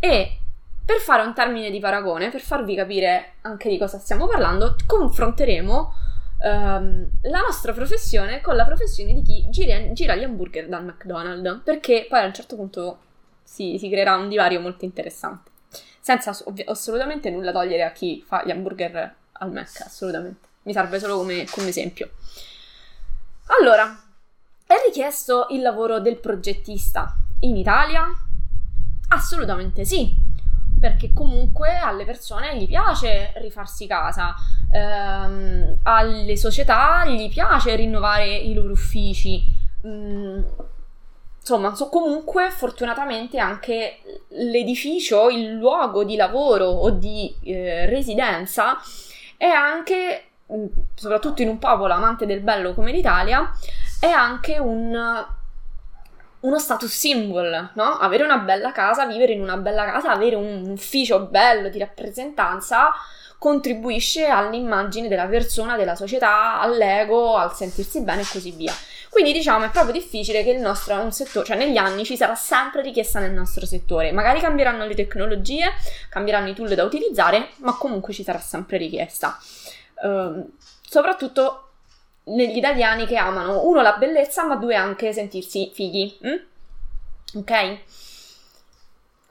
E 0.00 0.38
per 0.84 0.96
fare 0.96 1.22
un 1.22 1.34
termine 1.34 1.70
di 1.70 1.78
paragone, 1.78 2.30
per 2.30 2.40
farvi 2.40 2.74
capire 2.74 3.34
anche 3.42 3.68
di 3.68 3.78
cosa 3.78 3.98
stiamo 3.98 4.26
parlando, 4.26 4.74
confronteremo 4.84 6.10
um, 6.42 7.08
la 7.22 7.40
nostra 7.40 7.72
professione 7.72 8.40
con 8.40 8.56
la 8.56 8.64
professione 8.64 9.12
di 9.14 9.22
chi 9.22 9.46
gira, 9.50 9.92
gira 9.92 10.14
gli 10.14 10.22
hamburger 10.22 10.68
dal 10.68 10.84
McDonald's, 10.84 11.62
perché 11.64 12.06
poi 12.08 12.20
a 12.20 12.26
un 12.26 12.34
certo 12.34 12.56
punto 12.56 12.98
si, 13.42 13.78
si 13.78 13.88
creerà 13.88 14.16
un 14.16 14.28
divario 14.28 14.60
molto 14.60 14.84
interessante. 14.84 15.50
Senza 16.00 16.36
ovvi- 16.44 16.64
assolutamente 16.66 17.30
nulla 17.30 17.52
togliere 17.52 17.84
a 17.84 17.92
chi 17.92 18.22
fa 18.26 18.42
gli 18.44 18.50
hamburger 18.50 19.14
al 19.32 19.52
Mac, 19.52 19.82
assolutamente. 19.84 20.48
Mi 20.62 20.72
serve 20.72 20.98
solo 20.98 21.18
come, 21.18 21.46
come 21.50 21.68
esempio. 21.68 22.10
Allora, 23.60 24.00
è 24.66 24.74
richiesto 24.86 25.46
il 25.50 25.60
lavoro 25.60 26.00
del 26.00 26.18
progettista 26.18 27.16
in 27.40 27.56
Italia? 27.56 28.06
Assolutamente 29.08 29.84
sì, 29.84 30.14
perché 30.82 31.12
comunque 31.12 31.76
alle 31.76 32.04
persone 32.04 32.56
gli 32.56 32.66
piace 32.66 33.32
rifarsi 33.36 33.86
casa, 33.86 34.34
ehm, 34.68 35.78
alle 35.84 36.36
società 36.36 37.04
gli 37.06 37.28
piace 37.28 37.76
rinnovare 37.76 38.26
i 38.34 38.52
loro 38.52 38.72
uffici. 38.72 39.44
Mm, 39.86 40.42
insomma, 41.38 41.72
so, 41.76 41.88
comunque 41.88 42.50
fortunatamente 42.50 43.38
anche 43.38 44.00
l'edificio, 44.30 45.28
il 45.28 45.52
luogo 45.52 46.02
di 46.02 46.16
lavoro 46.16 46.64
o 46.66 46.90
di 46.90 47.32
eh, 47.44 47.86
residenza 47.86 48.76
è 49.36 49.46
anche, 49.46 50.24
mm, 50.52 50.66
soprattutto 50.96 51.42
in 51.42 51.48
un 51.48 51.60
popolo 51.60 51.94
amante 51.94 52.26
del 52.26 52.40
bello 52.40 52.74
come 52.74 52.90
l'Italia, 52.90 53.52
è 54.00 54.08
anche 54.08 54.58
un 54.58 55.30
uno 56.42 56.58
status 56.58 56.90
symbol, 56.90 57.70
no? 57.74 57.98
Avere 57.98 58.24
una 58.24 58.38
bella 58.38 58.72
casa, 58.72 59.06
vivere 59.06 59.32
in 59.32 59.40
una 59.40 59.56
bella 59.56 59.84
casa, 59.84 60.10
avere 60.10 60.36
un 60.36 60.70
ufficio 60.70 61.26
bello 61.26 61.68
di 61.68 61.78
rappresentanza 61.78 62.92
contribuisce 63.38 64.26
all'immagine 64.26 65.08
della 65.08 65.26
persona, 65.26 65.76
della 65.76 65.96
società, 65.96 66.60
all'ego, 66.60 67.36
al 67.36 67.52
sentirsi 67.56 68.00
bene 68.02 68.20
e 68.20 68.26
così 68.30 68.52
via. 68.52 68.72
Quindi 69.10 69.32
diciamo 69.32 69.64
è 69.64 69.70
proprio 69.70 69.92
difficile 69.92 70.44
che 70.44 70.50
il 70.50 70.60
nostro 70.60 70.94
un 71.00 71.10
settore, 71.10 71.44
cioè 71.44 71.56
negli 71.56 71.76
anni 71.76 72.04
ci 72.04 72.16
sarà 72.16 72.36
sempre 72.36 72.82
richiesta 72.82 73.18
nel 73.18 73.32
nostro 73.32 73.66
settore. 73.66 74.12
Magari 74.12 74.38
cambieranno 74.38 74.86
le 74.86 74.94
tecnologie, 74.94 75.72
cambieranno 76.08 76.48
i 76.48 76.54
tool 76.54 76.74
da 76.74 76.84
utilizzare, 76.84 77.48
ma 77.56 77.76
comunque 77.76 78.12
ci 78.12 78.22
sarà 78.22 78.38
sempre 78.38 78.76
richiesta. 78.76 79.36
Uh, 80.02 80.48
soprattutto 80.80 81.71
negli 82.24 82.56
italiani 82.56 83.06
che 83.06 83.16
amano 83.16 83.66
uno 83.66 83.82
la 83.82 83.94
bellezza, 83.94 84.44
ma 84.44 84.56
due 84.56 84.74
anche 84.74 85.12
sentirsi 85.12 85.70
fighi. 85.72 86.18
Mm? 86.26 87.38
Ok? 87.38 87.78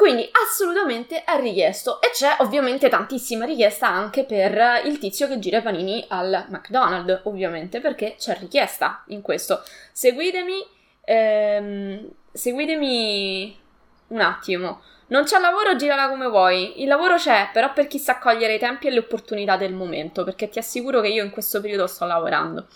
Quindi 0.02 0.28
assolutamente 0.32 1.24
è 1.24 1.40
richiesto 1.40 2.02
e 2.02 2.10
c'è 2.12 2.38
ovviamente 2.40 2.90
tantissima 2.90 3.46
richiesta 3.46 3.88
anche 3.88 4.24
per 4.24 4.82
il 4.86 4.98
tizio 4.98 5.28
che 5.28 5.38
gira 5.38 5.60
i 5.60 5.62
panini 5.62 6.04
al 6.08 6.48
McDonald's, 6.50 7.22
ovviamente 7.26 7.80
perché 7.80 8.16
c'è 8.18 8.36
richiesta 8.40 9.04
in 9.10 9.22
questo. 9.22 9.62
Seguitemi, 9.92 10.66
ehm, 11.02 12.10
seguitemi 12.32 13.60
un 14.08 14.22
attimo. 14.22 14.82
Non 15.12 15.26
c'è 15.26 15.40
lavoro, 15.40 15.76
girala 15.76 16.08
come 16.08 16.28
vuoi. 16.28 16.82
Il 16.82 16.88
lavoro 16.88 17.18
c'è, 17.18 17.50
però 17.52 17.74
per 17.74 17.88
chi 17.88 18.00
sa 18.00 18.18
cogliere 18.18 18.56
i 18.56 18.60
tempi 18.60 18.88
e 18.88 18.92
le 18.92 19.00
opportunità 19.00 19.58
del 19.58 19.74
momento, 19.74 20.24
perché 20.24 20.48
ti 20.48 20.58
assicuro 20.58 21.02
che 21.02 21.10
io 21.10 21.24
in 21.24 21.32
questo 21.32 21.60
periodo 21.60 21.86
sto 21.86 22.06
lavorando 22.06 22.68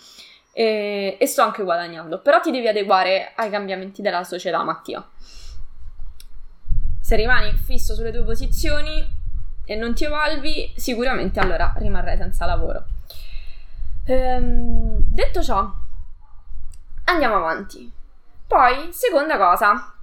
e, 0.52 1.16
e 1.18 1.26
sto 1.26 1.40
anche 1.40 1.62
guadagnando. 1.62 2.20
Però 2.20 2.38
ti 2.40 2.50
devi 2.50 2.68
adeguare 2.68 3.32
ai 3.36 3.48
cambiamenti 3.48 4.02
della 4.02 4.22
società, 4.22 4.62
Mattia. 4.62 5.02
Se 7.00 7.16
rimani 7.16 7.52
fisso 7.54 7.94
sulle 7.94 8.12
tue 8.12 8.24
posizioni 8.24 9.02
e 9.64 9.74
non 9.74 9.94
ti 9.94 10.04
evolvi, 10.04 10.74
sicuramente 10.76 11.40
allora 11.40 11.72
rimarrai 11.78 12.18
senza 12.18 12.44
lavoro. 12.44 12.84
Ehm, 14.04 14.98
detto 14.98 15.42
ciò, 15.42 15.72
andiamo 17.04 17.36
avanti. 17.36 17.90
Poi, 18.46 18.92
seconda 18.92 19.38
cosa, 19.38 19.95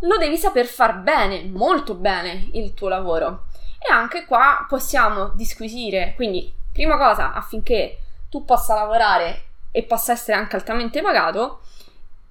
lo 0.00 0.16
devi 0.18 0.36
saper 0.36 0.66
far 0.66 1.00
bene, 1.00 1.44
molto 1.44 1.94
bene 1.94 2.48
il 2.52 2.74
tuo 2.74 2.88
lavoro. 2.88 3.46
E 3.78 3.92
anche 3.92 4.24
qua 4.24 4.66
possiamo 4.68 5.30
disquisire, 5.34 6.12
quindi 6.16 6.52
prima 6.72 6.96
cosa 6.96 7.32
affinché 7.32 7.98
tu 8.28 8.44
possa 8.44 8.74
lavorare 8.74 9.44
e 9.70 9.84
possa 9.84 10.12
essere 10.12 10.36
anche 10.36 10.56
altamente 10.56 11.00
pagato 11.00 11.60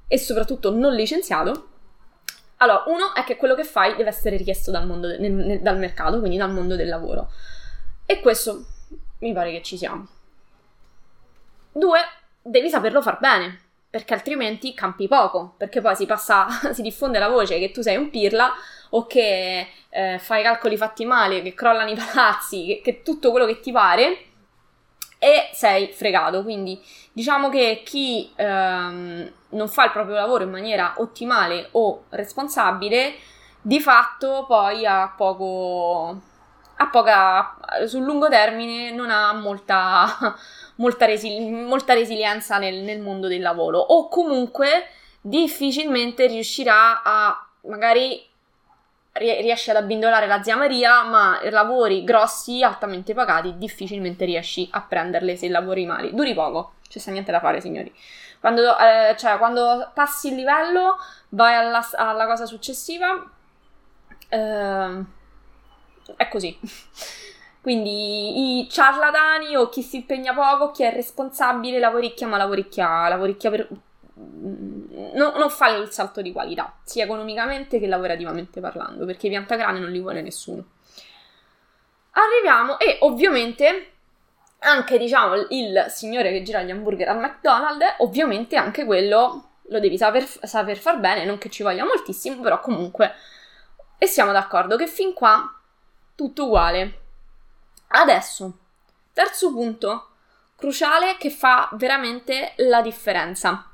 e 0.08 0.18
soprattutto 0.18 0.72
non 0.72 0.94
licenziato. 0.94 1.70
Allora, 2.58 2.84
uno 2.88 3.14
è 3.14 3.24
che 3.24 3.36
quello 3.36 3.56
che 3.56 3.64
fai 3.64 3.96
deve 3.96 4.10
essere 4.10 4.38
richiesto 4.38 4.72
dal, 4.72 4.86
mondo, 4.86 5.08
nel, 5.08 5.32
nel, 5.32 5.62
dal 5.62 5.78
mercato, 5.78 6.20
quindi 6.20 6.38
dal 6.38 6.52
mondo 6.52 6.76
del 6.76 6.88
lavoro. 6.88 7.32
E 8.06 8.20
questo 8.22 8.66
mi 9.20 9.34
pare 9.34 9.52
che 9.52 9.62
ci 9.62 9.78
siamo. 9.78 10.08
Due, 11.72 12.00
devi 12.42 12.70
saperlo 12.70 13.02
far 13.02 13.20
bene 13.20 13.65
perché 13.96 14.14
altrimenti 14.14 14.74
campi 14.74 15.08
poco, 15.08 15.54
perché 15.56 15.80
poi 15.80 15.96
si 15.96 16.06
passa, 16.06 16.48
si 16.74 16.82
diffonde 16.82 17.18
la 17.18 17.30
voce 17.30 17.60
che 17.60 17.72
tu 17.72 17.82
sei 17.82 17.96
un 17.96 18.10
pirla 18.10 18.54
o 18.90 19.08
che 19.08 19.70
eh, 19.88 20.20
fai 20.20 20.44
calcoli 20.44 20.76
fatti 20.76 21.06
male, 21.06 21.42
che 21.42 21.54
crollano 21.54 21.92
i 21.92 21.96
palazzi, 22.12 22.66
che, 22.66 22.82
che 22.84 23.02
tutto 23.04 23.32
quello 23.32 23.46
che 23.46 23.62
ti 23.62 23.72
pare 23.72 24.18
e 25.18 25.50
sei 25.54 25.94
fregato. 25.94 26.44
Quindi 26.44 26.78
diciamo 27.14 27.48
che 27.48 27.84
chi 27.86 28.34
ehm, 28.36 29.32
non 29.52 29.68
fa 29.70 29.86
il 29.86 29.92
proprio 29.92 30.16
lavoro 30.16 30.44
in 30.44 30.52
maniera 30.52 30.96
ottimale 30.98 31.70
o 31.72 32.04
responsabile, 32.10 33.16
di 33.62 33.80
fatto 33.80 34.44
poi 34.46 34.86
ha 34.86 35.14
poco, 35.16 36.22
ha 36.76 36.88
poca, 36.90 37.56
sul 37.88 38.04
lungo 38.04 38.28
termine 38.28 38.92
non 38.92 39.10
ha 39.10 39.32
molta 39.32 40.36
molta, 40.76 41.06
resi- 41.06 41.50
molta 41.50 41.94
resilienza 41.94 42.58
nel, 42.58 42.76
nel 42.76 43.00
mondo 43.00 43.28
del 43.28 43.42
lavoro 43.42 43.80
o 43.80 44.08
comunque 44.08 44.88
difficilmente 45.22 46.28
riuscirà 46.28 47.02
a 47.04 47.48
magari 47.62 48.34
riesci 49.18 49.70
ad 49.70 49.78
abbindolare 49.78 50.28
la 50.28 50.44
zia 50.44 50.58
Maria, 50.58 51.04
ma 51.04 51.40
lavori 51.50 52.04
grossi, 52.04 52.62
altamente 52.64 53.14
pagati, 53.14 53.58
difficilmente 53.58 54.26
riesci 54.26 54.68
a 54.72 54.82
prenderle 54.82 55.38
se 55.38 55.48
lavori 55.48 55.86
male. 55.86 56.14
Duri 56.14 56.34
poco, 56.34 56.74
c'è 56.90 57.00
sta 57.00 57.12
niente 57.12 57.32
da 57.32 57.40
fare, 57.40 57.62
signori. 57.62 57.94
Quando, 58.42 58.78
eh, 58.78 59.16
cioè, 59.18 59.38
quando 59.38 59.90
passi 59.94 60.28
il 60.28 60.36
livello, 60.36 60.98
vai 61.30 61.56
alla, 61.56 61.88
alla 61.94 62.26
cosa 62.26 62.46
successiva. 62.46 63.26
Eh, 64.28 65.04
è 66.18 66.28
così. 66.28 66.60
Quindi 67.66 68.60
i 68.60 68.70
ciarlatani 68.70 69.56
o 69.56 69.70
chi 69.70 69.82
si 69.82 69.96
impegna 69.96 70.36
poco, 70.36 70.70
chi 70.70 70.84
è 70.84 70.94
responsabile, 70.94 71.80
lavoricchia, 71.80 72.28
ma 72.28 72.38
lavoricchia, 72.38 73.08
lavoricchia 73.08 73.50
per... 73.50 73.68
Mm, 74.20 75.16
no, 75.16 75.34
non 75.36 75.50
fa 75.50 75.70
il 75.70 75.90
salto 75.90 76.22
di 76.22 76.32
qualità, 76.32 76.76
sia 76.84 77.06
economicamente 77.06 77.80
che 77.80 77.88
lavorativamente 77.88 78.62
parlando, 78.62 79.08
perché 79.08 79.26
i 79.26 79.30
piantagrane 79.32 79.80
non 79.80 79.90
li 79.90 80.00
vuole 80.00 80.22
nessuno. 80.22 80.64
Arriviamo 82.12 82.78
e 82.78 83.00
ovviamente 83.02 83.94
anche 84.60 85.00
diciamo 85.00 85.48
il 85.50 85.86
signore 85.90 86.32
che 86.32 86.44
gira 86.44 86.62
gli 86.62 86.70
hamburger 86.70 87.10
al 87.10 87.18
McDonald's, 87.18 87.96
ovviamente 87.98 88.58
anche 88.58 88.86
quello 88.86 89.54
lo 89.70 89.80
devi 89.80 89.98
saper, 89.98 90.24
saper 90.24 90.78
far 90.78 91.00
bene, 91.00 91.26
non 91.26 91.40
che 91.40 91.50
ci 91.50 91.64
voglia 91.64 91.84
moltissimo, 91.84 92.40
però 92.42 92.60
comunque 92.60 93.12
e 93.98 94.06
siamo 94.06 94.32
d'accordo 94.32 94.78
che 94.78 94.86
fin 94.86 95.14
qua 95.14 95.52
tutto 96.14 96.46
uguale. 96.46 97.00
Adesso, 97.98 98.58
terzo 99.14 99.54
punto, 99.54 100.10
cruciale 100.58 101.16
che 101.18 101.30
fa 101.30 101.70
veramente 101.74 102.54
la 102.58 102.82
differenza. 102.82 103.72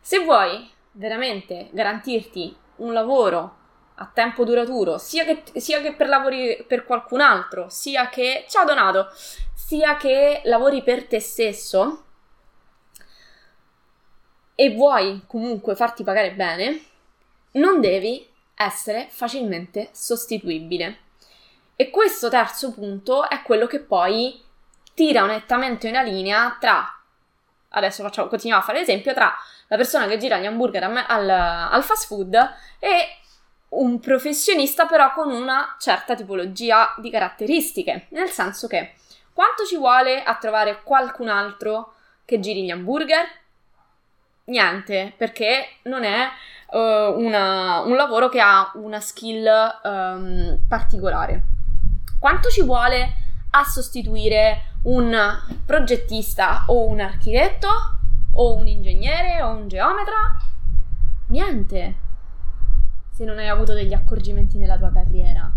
Se 0.00 0.18
vuoi 0.18 0.68
veramente 0.90 1.68
garantirti 1.70 2.56
un 2.76 2.92
lavoro 2.92 3.56
a 3.94 4.10
tempo 4.12 4.42
duraturo, 4.42 4.98
sia 4.98 5.24
che, 5.24 5.44
sia 5.60 5.80
che 5.80 5.94
per 5.94 6.08
lavori 6.08 6.64
per 6.66 6.84
qualcun 6.84 7.20
altro, 7.20 7.68
sia 7.68 8.08
che... 8.08 8.44
Ciao 8.48 8.64
Donato! 8.64 9.10
Sia 9.54 9.96
che 9.96 10.40
lavori 10.46 10.82
per 10.82 11.06
te 11.06 11.20
stesso 11.20 12.04
e 14.56 14.74
vuoi 14.74 15.22
comunque 15.28 15.76
farti 15.76 16.02
pagare 16.02 16.32
bene, 16.32 16.82
non 17.52 17.80
devi 17.80 18.28
essere 18.56 19.06
facilmente 19.10 19.90
sostituibile. 19.92 21.03
E 21.76 21.90
questo 21.90 22.28
terzo 22.28 22.72
punto 22.72 23.28
è 23.28 23.42
quello 23.42 23.66
che 23.66 23.80
poi 23.80 24.42
tira 24.94 25.26
nettamente 25.26 25.88
una 25.88 26.02
linea 26.02 26.56
tra, 26.60 26.86
adesso 27.70 28.02
facciamo, 28.02 28.28
continuiamo 28.28 28.62
a 28.62 28.66
fare 28.66 28.78
l'esempio, 28.78 29.12
tra 29.12 29.34
la 29.66 29.76
persona 29.76 30.06
che 30.06 30.16
gira 30.18 30.38
gli 30.38 30.46
hamburger 30.46 30.84
al, 30.84 31.28
al 31.28 31.82
fast 31.82 32.06
food 32.06 32.34
e 32.78 33.18
un 33.70 33.98
professionista 33.98 34.86
però 34.86 35.12
con 35.12 35.30
una 35.30 35.74
certa 35.80 36.14
tipologia 36.14 36.94
di 36.98 37.10
caratteristiche, 37.10 38.06
nel 38.10 38.28
senso 38.28 38.68
che 38.68 38.94
quanto 39.32 39.64
ci 39.64 39.76
vuole 39.76 40.22
a 40.22 40.36
trovare 40.36 40.82
qualcun 40.84 41.28
altro 41.28 41.94
che 42.24 42.38
giri 42.38 42.64
gli 42.64 42.70
hamburger? 42.70 43.26
Niente, 44.44 45.12
perché 45.16 45.78
non 45.84 46.04
è 46.04 46.28
uh, 46.70 46.78
una, 46.78 47.80
un 47.80 47.96
lavoro 47.96 48.28
che 48.28 48.40
ha 48.40 48.70
una 48.74 49.00
skill 49.00 49.80
um, 49.82 50.60
particolare. 50.68 51.42
Quanto 52.24 52.48
ci 52.48 52.62
vuole 52.62 53.16
a 53.50 53.64
sostituire 53.64 54.78
un 54.84 55.14
progettista 55.66 56.64
o 56.68 56.86
un 56.86 57.00
architetto 57.00 57.68
o 58.32 58.54
un 58.54 58.66
ingegnere 58.66 59.42
o 59.42 59.50
un 59.50 59.68
geometra? 59.68 60.14
Niente. 61.26 61.96
Se 63.12 63.26
non 63.26 63.36
hai 63.36 63.48
avuto 63.48 63.74
degli 63.74 63.92
accorgimenti 63.92 64.56
nella 64.56 64.78
tua 64.78 64.90
carriera. 64.90 65.52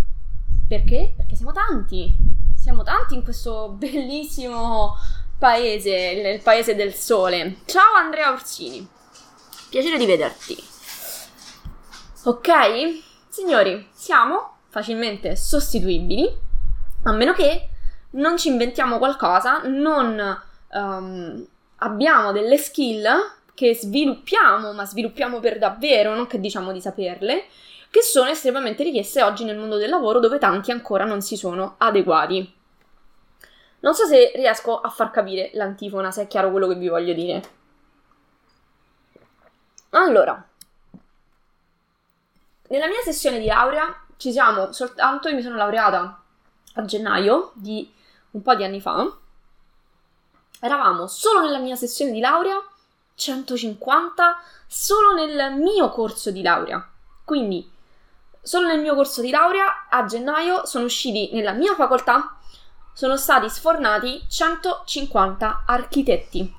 Perché? 0.68 1.14
Perché 1.16 1.38
siamo 1.38 1.54
tanti. 1.54 2.14
Siamo 2.54 2.84
tanti 2.84 3.14
in 3.16 3.24
questo 3.24 3.70
bellissimo 3.70 4.98
paese, 5.40 5.96
il 5.96 6.42
paese 6.42 6.76
del 6.76 6.94
sole. 6.94 7.60
Ciao 7.64 7.94
Andrea 7.96 8.30
Orsini. 8.34 8.86
Piacere 9.70 9.98
di 9.98 10.06
vederti. 10.06 10.58
Ok? 12.26 12.50
Signori, 13.30 13.88
siamo 13.94 14.58
facilmente 14.68 15.38
sostituibili, 15.38 16.44
a 17.10 17.14
meno 17.14 17.34
che 17.34 17.70
non 18.12 18.38
ci 18.38 18.50
inventiamo 18.50 18.98
qualcosa, 18.98 19.62
non 19.64 20.42
um, 20.72 21.48
abbiamo 21.78 22.32
delle 22.32 22.58
skill 22.58 23.06
che 23.54 23.76
sviluppiamo, 23.76 24.74
ma 24.74 24.86
sviluppiamo 24.86 25.40
per 25.40 25.58
davvero, 25.58 26.16
non 26.16 26.28
che 26.28 26.40
diciamo 26.40 26.72
di 26.72 26.82
saperle, 26.82 27.46
che 27.90 28.02
sono 28.02 28.30
estremamente 28.30 28.84
richieste 28.84 29.24
oggi 29.24 29.44
nel 29.44 29.58
mondo 29.58 29.78
del 29.78 29.90
lavoro 29.90 30.20
dove 30.20 30.38
tanti 30.38 30.72
ancora 30.72 31.06
non 31.06 31.22
si 31.22 31.36
sono 31.36 31.76
adeguati. 31.78 32.56
Non 33.80 33.94
so 33.94 34.06
se 34.06 34.32
riesco 34.36 34.80
a 34.80 34.90
far 34.90 35.12
capire 35.12 35.52
l'antifona, 35.54 36.12
se 36.12 36.24
è 36.24 36.28
chiaro 36.28 36.52
quello 36.52 36.68
che 36.68 36.76
vi 36.76 36.88
voglio 36.88 37.14
dire. 37.14 37.56
Allora, 39.92 40.46
nella 42.70 42.88
mia 42.88 43.02
sessione 43.04 43.40
di 43.40 43.46
laurea 43.46 44.06
ci 44.18 44.32
siamo 44.32 44.72
soltanto, 44.72 45.30
io 45.30 45.36
mi 45.36 45.42
sono 45.42 45.56
laureata 45.56 46.22
a 46.78 46.86
gennaio 46.86 47.52
di 47.56 47.92
un 48.32 48.42
po' 48.42 48.56
di 48.56 48.64
anni 48.64 48.80
fa, 48.80 49.12
eravamo 50.60 51.08
solo 51.08 51.42
nella 51.42 51.60
mia 51.60 51.76
sessione 51.76 52.12
di 52.12 52.20
laurea 52.20 52.62
150 53.16 54.42
solo 54.68 55.14
nel 55.14 55.56
mio 55.56 55.90
corso 55.90 56.32
di 56.32 56.42
laurea. 56.42 56.88
Quindi 57.24 57.70
solo 58.42 58.68
nel 58.68 58.80
mio 58.80 58.96
corso 58.96 59.22
di 59.22 59.30
laurea 59.30 59.88
a 59.90 60.06
gennaio 60.06 60.66
sono 60.66 60.86
usciti 60.86 61.32
nella 61.34 61.52
mia 61.52 61.74
facoltà 61.74 62.38
sono 62.94 63.16
stati 63.16 63.48
sfornati 63.50 64.24
150 64.28 65.64
architetti. 65.68 66.52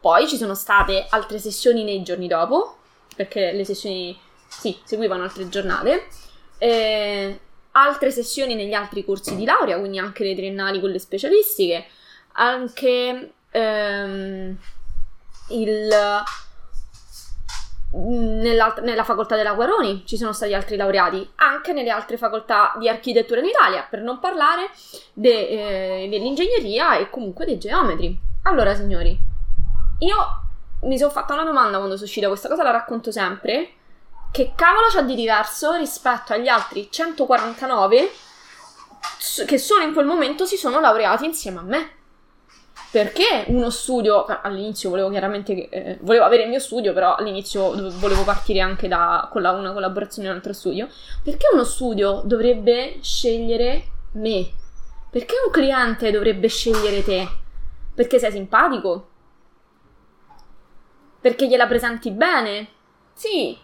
Poi 0.00 0.26
ci 0.26 0.38
sono 0.38 0.54
state 0.54 1.06
altre 1.10 1.38
sessioni 1.38 1.84
nei 1.84 2.02
giorni 2.02 2.26
dopo, 2.26 2.78
perché 3.14 3.52
le 3.52 3.64
sessioni 3.66 4.18
sì, 4.46 4.78
seguivano 4.84 5.22
altre 5.22 5.48
giornate. 5.50 6.08
Eh, 6.56 7.40
altre 7.76 8.10
sessioni 8.10 8.54
negli 8.54 8.72
altri 8.72 9.04
corsi 9.04 9.36
di 9.36 9.44
laurea, 9.44 9.78
quindi 9.78 9.98
anche 9.98 10.24
le 10.24 10.34
triennali, 10.34 10.80
quelle 10.80 10.98
specialistiche, 10.98 11.86
anche 12.32 13.32
ehm, 13.50 14.56
il, 15.48 15.88
nella, 17.92 19.04
facoltà 19.04 19.36
della 19.36 19.54
Guaroni 19.54 20.04
ci 20.06 20.16
sono 20.16 20.32
stati 20.32 20.54
altri 20.54 20.76
laureati, 20.76 21.28
anche 21.36 21.72
nelle 21.72 21.90
altre 21.90 22.16
facoltà 22.16 22.74
di 22.78 22.88
architettura 22.88 23.40
in 23.40 23.46
Italia, 23.46 23.86
per 23.88 24.00
non 24.02 24.20
parlare 24.20 24.70
de, 25.12 25.48
eh, 26.02 26.08
dell'ingegneria 26.08 26.96
e 26.98 27.10
comunque 27.10 27.44
dei 27.44 27.58
geometri. 27.58 28.16
Allora, 28.44 28.74
signori, 28.74 29.18
io 29.98 30.16
mi 30.82 30.98
sono 30.98 31.10
fatta 31.10 31.34
una 31.34 31.44
domanda 31.44 31.78
quando 31.78 31.94
sono 31.94 32.06
uscita, 32.06 32.28
questa 32.28 32.48
cosa 32.48 32.62
la 32.62 32.70
racconto 32.70 33.10
sempre 33.10 33.82
che 34.34 34.50
cavolo 34.56 34.88
c'ha 34.88 35.02
di 35.02 35.14
diverso 35.14 35.74
rispetto 35.74 36.32
agli 36.32 36.48
altri 36.48 36.88
149 36.90 38.10
che 39.46 39.58
solo 39.58 39.84
in 39.84 39.92
quel 39.92 40.06
momento 40.06 40.44
si 40.44 40.56
sono 40.56 40.80
laureati 40.80 41.24
insieme 41.24 41.60
a 41.60 41.62
me? 41.62 41.90
Perché 42.90 43.44
uno 43.46 43.70
studio, 43.70 44.24
all'inizio 44.24 44.90
volevo 44.90 45.08
chiaramente, 45.10 45.68
eh, 45.68 45.98
volevo 46.00 46.24
avere 46.24 46.42
il 46.42 46.48
mio 46.48 46.58
studio, 46.58 46.92
però 46.92 47.14
all'inizio 47.14 47.92
volevo 47.92 48.24
partire 48.24 48.58
anche 48.58 48.88
da 48.88 49.28
con 49.30 49.40
la, 49.40 49.52
una 49.52 49.72
collaborazione 49.72 50.26
in 50.26 50.34
un 50.34 50.40
altro 50.40 50.52
studio. 50.52 50.88
Perché 51.22 51.46
uno 51.52 51.62
studio 51.62 52.22
dovrebbe 52.24 52.98
scegliere 53.02 53.84
me? 54.14 54.50
Perché 55.10 55.34
un 55.44 55.52
cliente 55.52 56.10
dovrebbe 56.10 56.48
scegliere 56.48 57.04
te? 57.04 57.28
Perché 57.94 58.18
sei 58.18 58.32
simpatico? 58.32 59.08
Perché 61.20 61.46
gliela 61.46 61.68
presenti 61.68 62.10
bene? 62.10 62.68
Sì, 63.12 63.56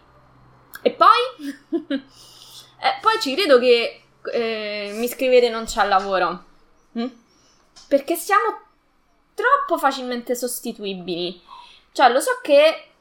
e 0.82 0.90
poi? 0.92 1.58
eh, 1.92 2.98
poi 3.00 3.20
ci 3.20 3.34
credo 3.34 3.58
che 3.58 4.02
eh, 4.32 4.92
mi 4.94 5.08
scrivete 5.08 5.48
non 5.48 5.64
c'è 5.64 5.86
lavoro. 5.86 6.44
Hm? 6.92 7.06
Perché 7.88 8.14
siamo 8.16 8.60
troppo 9.34 9.78
facilmente 9.78 10.34
sostituibili. 10.34 11.42
Cioè, 11.92 12.10
lo 12.10 12.20
so 12.20 12.38
che... 12.42 12.92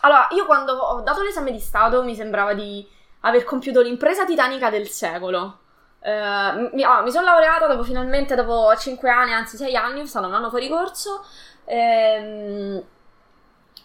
Allora, 0.00 0.28
io 0.30 0.46
quando 0.46 0.72
ho 0.74 1.00
dato 1.00 1.22
l'esame 1.22 1.50
di 1.50 1.58
Stato 1.58 2.04
mi 2.04 2.14
sembrava 2.14 2.54
di 2.54 2.86
aver 3.20 3.44
compiuto 3.44 3.80
l'impresa 3.80 4.24
titanica 4.24 4.70
del 4.70 4.88
secolo. 4.88 5.60
Uh, 6.00 6.70
mi, 6.72 6.84
ah, 6.84 7.02
mi 7.02 7.10
sono 7.10 7.24
laureata 7.24 7.66
dopo 7.66 7.82
finalmente, 7.82 8.36
dopo 8.36 8.74
5 8.74 9.10
anni, 9.10 9.32
anzi 9.32 9.56
6 9.56 9.74
anni, 9.74 10.06
sono 10.06 10.28
un 10.28 10.34
anno 10.34 10.50
fuori 10.50 10.68
corso. 10.68 11.24
Ehm, 11.64 12.82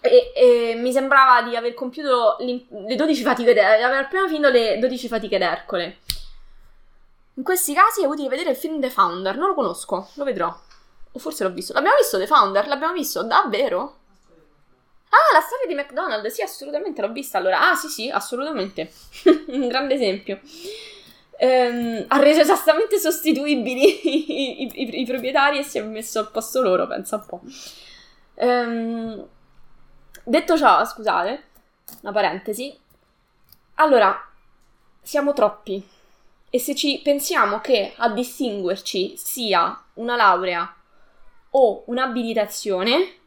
e, 0.03 0.31
e, 0.35 0.75
mi 0.75 0.91
sembrava 0.91 1.47
di 1.47 1.55
aver 1.55 1.73
compiuto 1.73 2.35
le 2.39 2.95
12 2.95 3.23
fatiche, 3.23 3.53
di 3.53 3.59
aver 3.59 3.99
appena 3.99 4.27
finito 4.27 4.49
le 4.49 4.77
12 4.77 5.07
fatiche 5.07 5.37
d'Ercole. 5.37 5.97
In 7.35 7.43
questi 7.43 7.73
casi 7.73 8.03
è 8.03 8.05
utile 8.05 8.27
vedere 8.27 8.51
il 8.51 8.55
film 8.57 8.81
The 8.81 8.89
Founder, 8.89 9.37
non 9.37 9.47
lo 9.47 9.53
conosco, 9.53 10.09
lo 10.15 10.23
vedrò. 10.23 10.53
O 11.13 11.19
forse 11.19 11.43
l'ho 11.43 11.51
visto. 11.51 11.73
L'abbiamo 11.73 11.95
visto 11.97 12.17
The 12.17 12.27
Founder? 12.27 12.67
L'abbiamo 12.67 12.93
visto? 12.93 13.23
Davvero? 13.23 13.97
Ah, 15.09 15.33
la 15.33 15.41
storia 15.41 15.67
di 15.67 15.75
McDonald's, 15.75 16.33
sì, 16.33 16.41
assolutamente 16.41 17.01
l'ho 17.01 17.11
vista. 17.11 17.37
Allora, 17.37 17.69
ah, 17.69 17.75
sì, 17.75 17.87
sì, 17.87 18.09
assolutamente. 18.09 18.91
Un 19.47 19.67
grande 19.67 19.93
esempio. 19.93 20.41
Ehm, 21.37 22.05
ha 22.07 22.19
reso 22.19 22.41
esattamente 22.41 22.99
sostituibili 22.99 24.07
i, 24.07 24.63
i, 24.63 24.71
i, 24.73 25.01
i, 25.01 25.05
proprietari 25.05 25.57
e 25.59 25.63
si 25.63 25.77
è 25.77 25.81
messo 25.81 26.19
al 26.19 26.29
posto 26.29 26.61
loro, 26.61 26.87
pensa 26.87 27.15
un 27.15 27.25
po'. 27.25 27.41
Ehm, 28.35 29.27
Detto 30.25 30.57
ciò, 30.57 30.85
scusate, 30.85 31.43
una 32.01 32.13
parentesi. 32.13 32.73
Allora, 33.75 34.17
siamo 35.01 35.33
troppi. 35.33 35.85
E 36.49 36.59
se 36.59 36.75
ci 36.75 37.01
pensiamo 37.03 37.59
che 37.59 37.93
a 37.97 38.09
distinguerci 38.09 39.17
sia 39.17 39.83
una 39.95 40.15
laurea 40.15 40.73
o 41.49 41.83
un'abilitazione, 41.87 43.17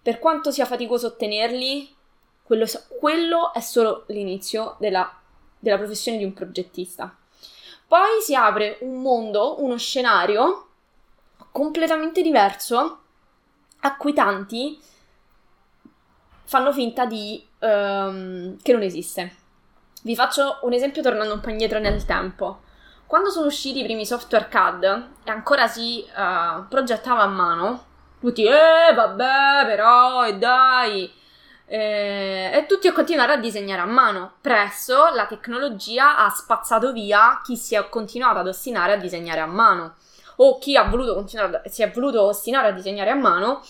per 0.00 0.18
quanto 0.18 0.50
sia 0.50 0.64
faticoso 0.64 1.08
ottenerli, 1.08 1.94
quello, 2.42 2.64
quello 2.98 3.52
è 3.52 3.60
solo 3.60 4.04
l'inizio 4.06 4.76
della, 4.78 5.20
della 5.58 5.76
professione 5.76 6.16
di 6.16 6.24
un 6.24 6.32
progettista. 6.32 7.14
Poi 7.86 8.22
si 8.22 8.34
apre 8.34 8.78
un 8.80 9.02
mondo, 9.02 9.62
uno 9.62 9.76
scenario 9.76 10.68
completamente 11.52 12.22
diverso 12.22 13.00
a 13.80 13.96
cui 13.96 14.14
tanti 14.14 14.80
fanno 16.50 16.72
finta 16.72 17.06
di 17.06 17.46
um, 17.60 18.56
che 18.60 18.72
non 18.72 18.82
esiste. 18.82 19.36
Vi 20.02 20.16
faccio 20.16 20.58
un 20.62 20.72
esempio 20.72 21.00
tornando 21.00 21.34
un 21.34 21.38
po' 21.38 21.50
indietro 21.50 21.78
nel 21.78 22.04
tempo. 22.04 22.62
Quando 23.06 23.30
sono 23.30 23.46
usciti 23.46 23.78
i 23.78 23.84
primi 23.84 24.04
software 24.04 24.48
CAD 24.48 24.82
e 25.22 25.30
ancora 25.30 25.68
si 25.68 26.04
uh, 26.04 26.66
progettava 26.66 27.22
a 27.22 27.28
mano, 27.28 27.84
tutti, 28.18 28.44
eh 28.46 28.92
vabbè 28.92 29.64
però, 29.64 30.26
e 30.26 30.38
dai, 30.38 31.12
eh, 31.66 32.50
e 32.52 32.66
tutti 32.66 32.88
a 32.88 32.92
continuare 32.92 33.34
a 33.34 33.36
disegnare 33.36 33.82
a 33.82 33.86
mano. 33.86 34.32
Presto 34.40 35.08
la 35.14 35.26
tecnologia 35.26 36.16
ha 36.16 36.28
spazzato 36.30 36.90
via 36.92 37.40
chi 37.44 37.56
si 37.56 37.76
è 37.76 37.88
continuato 37.88 38.40
ad 38.40 38.48
ostinare 38.48 38.94
a 38.94 38.96
disegnare 38.96 39.38
a 39.38 39.46
mano 39.46 39.94
o 40.36 40.58
chi 40.58 40.76
ha 40.76 40.82
voluto 40.82 41.14
continuare, 41.14 41.62
si 41.66 41.84
è 41.84 41.92
voluto 41.92 42.22
ostinare 42.22 42.68
a 42.68 42.72
disegnare 42.72 43.10
a 43.10 43.14
mano 43.14 43.62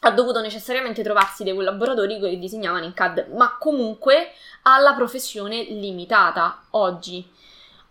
ha 0.00 0.10
dovuto 0.10 0.40
necessariamente 0.40 1.02
trovarsi 1.02 1.44
dei 1.44 1.54
collaboratori 1.54 2.20
che 2.20 2.38
disegnavano 2.38 2.84
in 2.84 2.94
CAD, 2.94 3.28
ma 3.34 3.56
comunque 3.58 4.32
ha 4.62 4.78
la 4.78 4.94
professione 4.94 5.62
limitata 5.64 6.62
oggi. 6.70 7.26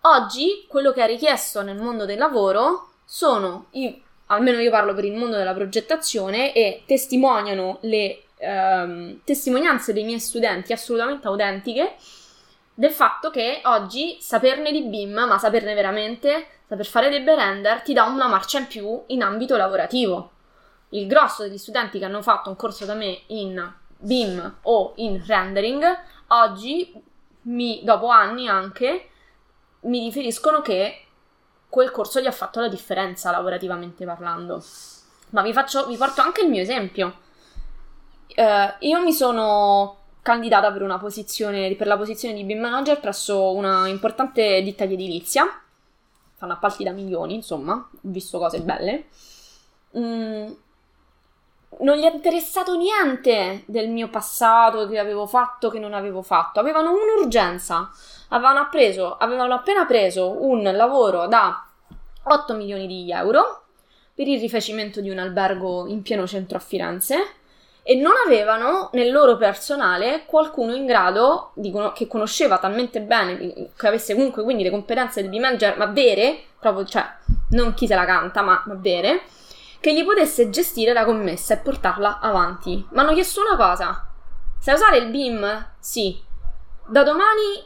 Oggi 0.01 0.65
quello 0.67 0.93
che 0.93 1.03
è 1.03 1.07
richiesto 1.07 1.61
nel 1.61 1.81
mondo 1.81 2.05
del 2.05 2.17
lavoro 2.17 2.91
sono, 3.03 3.67
io, 3.71 3.93
almeno 4.27 4.59
io 4.59 4.69
parlo 4.69 4.93
per 4.93 5.05
il 5.05 5.15
mondo 5.15 5.35
della 5.35 5.53
progettazione, 5.53 6.53
e 6.53 6.83
testimoniano 6.85 7.79
le 7.81 8.23
ehm, 8.37 9.19
testimonianze 9.23 9.91
dei 9.91 10.03
miei 10.03 10.19
studenti 10.19 10.71
assolutamente 10.71 11.27
autentiche 11.27 11.95
del 12.73 12.91
fatto 12.91 13.31
che 13.31 13.61
oggi 13.63 14.17
saperne 14.21 14.71
di 14.71 14.83
BIM, 14.83 15.25
ma 15.27 15.39
saperne 15.39 15.73
veramente, 15.73 16.45
saper 16.67 16.85
fare 16.85 17.09
dei 17.09 17.23
render, 17.25 17.81
ti 17.81 17.91
dà 17.91 18.03
una 18.03 18.27
marcia 18.27 18.59
in 18.59 18.67
più 18.67 19.01
in 19.07 19.23
ambito 19.23 19.57
lavorativo. 19.57 20.31
Il 20.89 21.07
grosso 21.07 21.43
degli 21.43 21.57
studenti 21.57 21.99
che 21.99 22.05
hanno 22.05 22.21
fatto 22.21 22.49
un 22.49 22.55
corso 22.55 22.85
da 22.85 22.93
me 22.93 23.21
in 23.27 23.73
BIM 23.97 24.57
o 24.63 24.93
in 24.97 25.23
rendering, 25.25 25.83
oggi, 26.27 26.93
mi, 27.43 27.81
dopo 27.83 28.07
anni 28.07 28.47
anche, 28.47 29.09
mi 29.81 29.99
riferiscono 29.99 30.61
che 30.61 31.01
quel 31.69 31.91
corso 31.91 32.21
gli 32.21 32.27
ha 32.27 32.31
fatto 32.31 32.59
la 32.59 32.69
differenza 32.69 33.31
lavorativamente 33.31 34.05
parlando. 34.05 34.63
Ma 35.31 35.41
vi, 35.41 35.51
faccio, 35.51 35.87
vi 35.87 35.97
porto 35.97 36.21
anche 36.21 36.41
il 36.41 36.49
mio 36.49 36.61
esempio. 36.61 37.25
Uh, 38.35 38.85
io 38.85 39.01
mi 39.01 39.13
sono 39.13 39.97
candidata 40.21 40.71
per, 40.71 40.81
una 40.81 40.97
posizione, 40.97 41.75
per 41.75 41.87
la 41.87 41.97
posizione 41.97 42.33
di 42.33 42.43
BIM 42.43 42.59
manager 42.59 42.99
presso 42.99 43.53
una 43.53 43.87
importante 43.87 44.61
ditta 44.61 44.85
di 44.85 44.93
edilizia. 44.93 45.45
Fanno 46.35 46.53
appalti 46.53 46.83
da 46.83 46.91
milioni, 46.91 47.33
insomma, 47.33 47.73
ho 47.73 47.99
visto 48.01 48.37
cose 48.37 48.61
belle. 48.61 49.05
Mm, 49.97 50.51
non 51.79 51.97
gli 51.97 52.03
è 52.03 52.13
interessato 52.13 52.75
niente 52.75 53.63
del 53.67 53.89
mio 53.89 54.09
passato, 54.09 54.87
che 54.87 54.97
avevo 54.97 55.27
fatto, 55.27 55.69
che 55.69 55.79
non 55.79 55.93
avevo 55.93 56.21
fatto. 56.21 56.59
Avevano 56.59 56.91
un'urgenza. 56.91 57.89
Avevano, 58.29 58.67
preso, 58.69 59.15
avevano 59.17 59.53
appena 59.53 59.85
preso 59.85 60.43
un 60.43 60.63
lavoro 60.63 61.27
da 61.27 61.65
8 62.23 62.53
milioni 62.55 62.87
di 62.87 63.11
euro 63.11 63.63
per 64.13 64.27
il 64.27 64.39
rifacimento 64.39 64.99
di 64.99 65.09
un 65.09 65.19
albergo 65.19 65.87
in 65.87 66.01
pieno 66.01 66.25
centro 66.25 66.57
a 66.57 66.59
Firenze 66.59 67.35
e 67.83 67.95
non 67.95 68.13
avevano 68.25 68.89
nel 68.93 69.11
loro 69.11 69.37
personale 69.37 70.23
qualcuno 70.25 70.75
in 70.75 70.85
grado 70.85 71.51
di, 71.53 71.73
che 71.93 72.07
conosceva 72.07 72.57
talmente 72.57 72.99
bene, 72.99 73.69
che 73.77 73.87
avesse 73.87 74.13
comunque 74.13 74.43
quindi 74.43 74.63
le 74.63 74.71
competenze 74.71 75.21
del 75.21 75.29
B-Manager, 75.29 75.77
ma 75.77 75.85
vere, 75.85 76.37
proprio, 76.59 76.83
cioè 76.85 77.05
non 77.51 77.73
chi 77.73 77.87
se 77.87 77.95
la 77.95 78.03
canta, 78.03 78.41
ma, 78.41 78.61
ma 78.65 78.73
vere, 78.73 79.21
che 79.79 79.93
gli 79.93 80.03
potesse 80.03 80.49
gestire 80.49 80.93
la 80.93 81.05
commessa 81.05 81.53
e 81.53 81.57
portarla 81.57 82.19
avanti. 82.19 82.85
Ma 82.91 83.01
hanno 83.01 83.13
chiesto 83.13 83.41
una 83.41 83.55
cosa: 83.55 84.09
sai 84.59 84.75
usare 84.75 84.97
il 84.97 85.09
BIM? 85.09 85.71
Sì. 85.79 86.23
Da 86.87 87.03
domani 87.03 87.65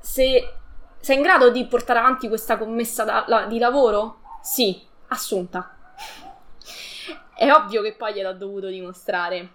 se 0.00 0.54
sei 1.00 1.16
in 1.16 1.22
grado 1.22 1.50
di 1.50 1.66
portare 1.66 1.98
avanti 1.98 2.28
questa 2.28 2.56
commessa 2.56 3.04
da, 3.04 3.24
la, 3.26 3.44
di 3.46 3.58
lavoro? 3.58 4.20
Sì, 4.42 4.80
assunta. 5.08 5.76
È 7.36 7.50
ovvio 7.50 7.82
che 7.82 7.94
poi 7.94 8.14
gliel'ho 8.14 8.32
dovuto 8.32 8.68
dimostrare, 8.68 9.48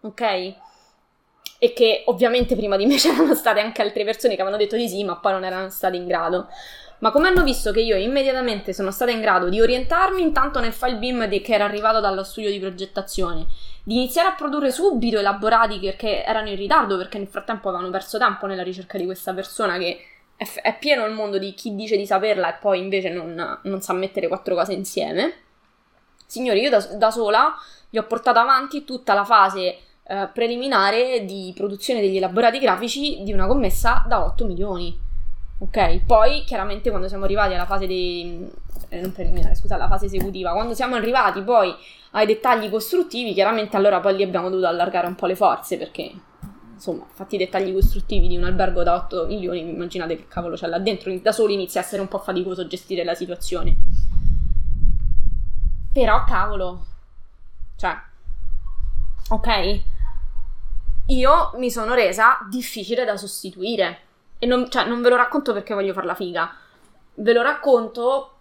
ok? 0.00 0.22
E 1.60 1.72
che 1.72 2.04
ovviamente 2.06 2.54
prima 2.54 2.76
di 2.76 2.86
me 2.86 2.94
c'erano 2.98 3.34
state 3.34 3.60
anche 3.60 3.82
altre 3.82 4.04
persone 4.04 4.36
che 4.36 4.40
avevano 4.40 4.62
detto 4.62 4.76
di 4.76 4.88
sì, 4.88 5.02
ma 5.02 5.16
poi 5.16 5.32
non 5.32 5.44
erano 5.44 5.68
state 5.68 5.96
in 5.96 6.06
grado. 6.06 6.48
Ma 7.00 7.12
come 7.12 7.28
hanno 7.28 7.44
visto 7.44 7.70
che 7.70 7.80
io 7.80 7.96
immediatamente 7.96 8.72
sono 8.72 8.90
stata 8.90 9.12
in 9.12 9.20
grado 9.20 9.48
di 9.48 9.60
orientarmi 9.60 10.20
intanto 10.20 10.58
nel 10.58 10.72
file 10.72 10.96
BIM 10.96 11.26
di, 11.26 11.40
che 11.40 11.54
era 11.54 11.64
arrivato 11.64 12.00
dallo 12.00 12.24
studio 12.24 12.50
di 12.50 12.58
progettazione, 12.58 13.46
di 13.84 13.94
iniziare 13.94 14.28
a 14.28 14.34
produrre 14.34 14.72
subito 14.72 15.18
elaborati 15.18 15.78
perché 15.78 16.24
erano 16.24 16.48
in 16.48 16.56
ritardo, 16.56 16.96
perché 16.96 17.18
nel 17.18 17.28
frattempo 17.28 17.68
avevano 17.68 17.90
perso 17.90 18.18
tempo 18.18 18.46
nella 18.46 18.64
ricerca 18.64 18.98
di 18.98 19.04
questa 19.04 19.32
persona 19.32 19.78
che 19.78 20.00
è, 20.36 20.44
f- 20.44 20.60
è 20.60 20.76
pieno 20.76 21.04
il 21.04 21.12
mondo 21.12 21.38
di 21.38 21.54
chi 21.54 21.76
dice 21.76 21.96
di 21.96 22.04
saperla 22.04 22.56
e 22.56 22.58
poi 22.60 22.80
invece 22.80 23.10
non, 23.10 23.60
non 23.62 23.80
sa 23.80 23.92
mettere 23.92 24.26
quattro 24.26 24.56
cose 24.56 24.72
insieme. 24.72 25.34
Signori, 26.26 26.60
io 26.60 26.70
da, 26.70 26.80
da 26.96 27.10
sola 27.12 27.54
gli 27.88 27.96
ho 27.96 28.04
portato 28.04 28.40
avanti 28.40 28.84
tutta 28.84 29.14
la 29.14 29.24
fase 29.24 29.78
eh, 30.02 30.28
preliminare 30.32 31.24
di 31.24 31.52
produzione 31.54 32.00
degli 32.00 32.16
elaborati 32.16 32.58
grafici 32.58 33.22
di 33.22 33.32
una 33.32 33.46
commessa 33.46 34.04
da 34.06 34.24
8 34.24 34.44
milioni. 34.44 35.06
Ok, 35.60 36.04
poi 36.06 36.44
chiaramente 36.44 36.88
quando 36.88 37.08
siamo 37.08 37.24
arrivati 37.24 37.54
alla 37.54 37.66
fase 37.66 37.86
di... 37.86 38.48
Eh, 38.90 39.00
non 39.00 39.12
preliminare, 39.12 39.56
scusa, 39.56 39.74
alla 39.74 39.88
fase 39.88 40.06
esecutiva, 40.06 40.52
quando 40.52 40.72
siamo 40.72 40.94
arrivati 40.94 41.42
poi 41.42 41.74
ai 42.12 42.26
dettagli 42.26 42.70
costruttivi, 42.70 43.34
chiaramente 43.34 43.76
allora 43.76 44.00
poi 44.00 44.16
lì 44.16 44.22
abbiamo 44.22 44.48
dovuto 44.48 44.68
allargare 44.68 45.08
un 45.08 45.14
po' 45.14 45.26
le 45.26 45.34
forze 45.34 45.76
perché 45.76 46.10
insomma, 46.72 47.04
fatti 47.12 47.34
i 47.34 47.38
dettagli 47.38 47.72
costruttivi 47.72 48.28
di 48.28 48.36
un 48.36 48.44
albergo 48.44 48.84
da 48.84 48.94
8 48.94 49.26
milioni, 49.26 49.60
immaginate 49.60 50.16
che 50.16 50.28
cavolo 50.28 50.54
c'è 50.54 50.68
là 50.68 50.78
dentro, 50.78 51.12
da 51.18 51.32
soli 51.32 51.54
inizia 51.54 51.80
a 51.80 51.84
essere 51.84 52.00
un 52.00 52.08
po' 52.08 52.18
faticoso 52.18 52.66
gestire 52.68 53.02
la 53.02 53.14
situazione. 53.14 53.76
Però 55.92 56.22
cavolo, 56.24 56.86
cioè, 57.76 57.94
ok, 59.28 59.80
io 61.06 61.50
mi 61.56 61.70
sono 61.70 61.94
resa 61.94 62.38
difficile 62.48 63.04
da 63.04 63.16
sostituire 63.16 64.06
e 64.38 64.46
non, 64.46 64.70
cioè, 64.70 64.86
non 64.86 65.02
ve 65.02 65.08
lo 65.08 65.16
racconto 65.16 65.52
perché 65.52 65.74
voglio 65.74 65.92
far 65.92 66.04
la 66.04 66.14
figa. 66.14 66.54
Ve 67.14 67.32
lo 67.32 67.42
racconto 67.42 68.32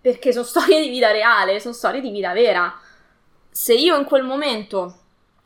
perché 0.00 0.32
sono 0.32 0.44
storie 0.46 0.80
di 0.80 0.88
vita 0.88 1.10
reale, 1.10 1.60
sono 1.60 1.74
storie 1.74 2.00
di 2.00 2.10
vita 2.10 2.32
vera. 2.32 2.78
Se 3.50 3.74
io 3.74 3.96
in 3.96 4.04
quel 4.04 4.22
momento 4.22 5.00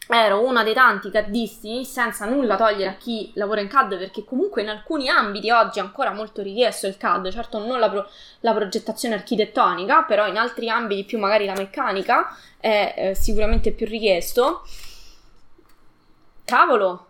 ero 0.08 0.44
una 0.44 0.62
dei 0.62 0.74
tanti 0.74 1.10
caddisti, 1.10 1.84
senza 1.84 2.26
nulla 2.26 2.56
togliere 2.56 2.90
a 2.90 2.94
chi 2.94 3.30
lavora 3.34 3.60
in 3.60 3.68
CAD, 3.68 3.98
perché 3.98 4.24
comunque 4.24 4.62
in 4.62 4.68
alcuni 4.68 5.08
ambiti 5.08 5.50
oggi 5.50 5.78
è 5.78 5.82
ancora 5.82 6.12
molto 6.12 6.42
richiesto 6.42 6.86
il 6.86 6.96
CAD, 6.96 7.30
certo 7.30 7.58
non 7.58 7.78
la, 7.78 7.88
pro- 7.88 8.08
la 8.40 8.52
progettazione 8.52 9.14
architettonica, 9.14 10.02
però 10.02 10.26
in 10.26 10.36
altri 10.36 10.68
ambiti 10.68 11.04
più 11.04 11.18
magari 11.18 11.46
la 11.46 11.54
meccanica 11.54 12.36
è 12.58 12.94
eh, 12.96 13.14
sicuramente 13.14 13.72
più 13.72 13.86
richiesto. 13.86 14.66
Cavolo, 16.44 17.06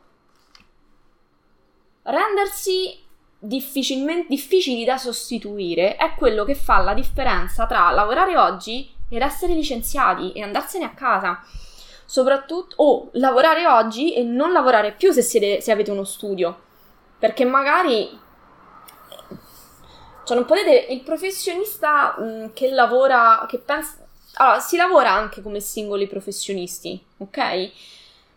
rendersi 2.02 3.00
difficili 3.38 4.84
da 4.84 4.98
sostituire 4.98 5.96
è 5.96 6.14
quello 6.14 6.44
che 6.44 6.54
fa 6.54 6.78
la 6.78 6.94
differenza 6.94 7.66
tra 7.66 7.90
lavorare 7.90 8.36
oggi 8.36 8.88
ed 9.08 9.20
essere 9.20 9.52
licenziati 9.54 10.32
e 10.32 10.42
andarsene 10.42 10.84
a 10.84 10.90
casa. 10.94 11.44
Soprattutto, 12.04 12.74
o 12.78 13.08
lavorare 13.12 13.66
oggi 13.66 14.14
e 14.14 14.22
non 14.22 14.52
lavorare 14.52 14.92
più 14.92 15.12
se, 15.12 15.22
siete, 15.22 15.60
se 15.60 15.72
avete 15.72 15.90
uno 15.90 16.04
studio. 16.04 16.70
Perché 17.18 17.44
magari 17.44 18.20
cioè, 20.24 20.36
non 20.36 20.44
potete. 20.44 20.92
Il 20.92 21.02
professionista 21.02 22.14
mh, 22.18 22.52
che 22.52 22.70
lavora, 22.70 23.44
che 23.48 23.58
pensa. 23.58 23.96
Allora, 24.34 24.60
si 24.60 24.76
lavora 24.76 25.10
anche 25.10 25.42
come 25.42 25.60
singoli 25.60 26.06
professionisti, 26.06 27.02
ok? 27.18 27.70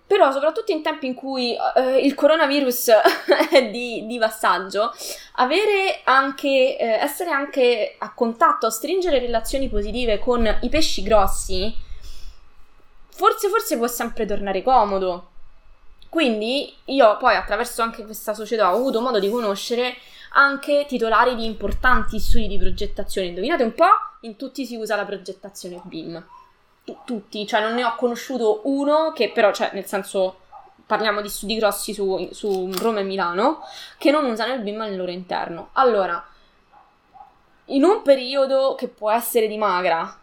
Però, 0.08 0.32
soprattutto 0.32 0.72
in 0.72 0.84
tempi 0.84 1.08
in 1.08 1.16
cui 1.16 1.58
eh, 1.76 1.98
il 1.98 2.14
coronavirus 2.14 2.90
è 3.50 3.70
di, 3.70 4.06
di 4.06 4.20
passaggio, 4.20 4.94
avere 5.36 6.02
anche, 6.04 6.78
eh, 6.78 6.86
essere 6.86 7.32
anche 7.32 7.96
a 7.98 8.14
contatto, 8.14 8.70
stringere 8.70 9.18
relazioni 9.18 9.68
positive 9.68 10.20
con 10.20 10.60
i 10.62 10.70
pesci 10.70 11.02
grossi, 11.02 11.76
forse, 13.10 13.50
forse 13.50 13.78
può 13.78 13.88
sempre 13.88 14.28
tornare 14.28 14.62
comodo. 14.62 15.30
Quindi 16.08 16.72
io 16.86 17.18
poi 17.18 17.36
attraverso 17.36 17.82
anche 17.82 18.06
questa 18.06 18.36
società 18.36 18.72
ho 18.72 18.76
avuto 18.76 19.02
modo 19.02 19.20
di 19.20 19.30
conoscere 19.30 19.96
anche 20.34 20.86
titolari 20.88 21.36
di 21.36 21.46
importanti 21.46 22.20
studi 22.20 22.48
di 22.48 22.60
progettazione. 22.60 23.28
Indovinate 23.28 23.64
un 23.64 23.74
po', 23.74 23.90
in 24.22 24.36
tutti 24.36 24.66
si 24.66 24.76
usa 24.76 24.96
la 24.96 25.06
progettazione 25.06 25.82
BIM 25.84 26.24
tutti, 27.04 27.48
cioè 27.48 27.62
non 27.62 27.74
ne 27.74 27.84
ho 27.84 27.96
conosciuto 27.96 28.62
uno 28.66 29.12
che 29.14 29.32
però, 29.32 29.52
cioè 29.52 29.72
nel 29.74 29.86
senso 29.86 30.40
parliamo 30.86 31.22
di 31.22 31.30
studi 31.30 31.56
grossi 31.56 31.94
su, 31.94 32.30
su 32.32 32.72
Roma 32.78 33.00
e 33.00 33.04
Milano, 33.04 33.62
che 33.98 34.12
non 34.12 34.26
usano 34.26 34.54
il 34.54 34.62
BIM 34.62 34.82
al 34.82 34.96
loro 34.96 35.12
interno. 35.12 35.70
Allora, 35.74 36.24
in 37.66 37.84
un 37.84 38.02
periodo 38.04 38.76
che 38.76 38.88
può 38.88 39.12
essere 39.12 39.48
di 39.48 39.58
magra, 39.58 40.16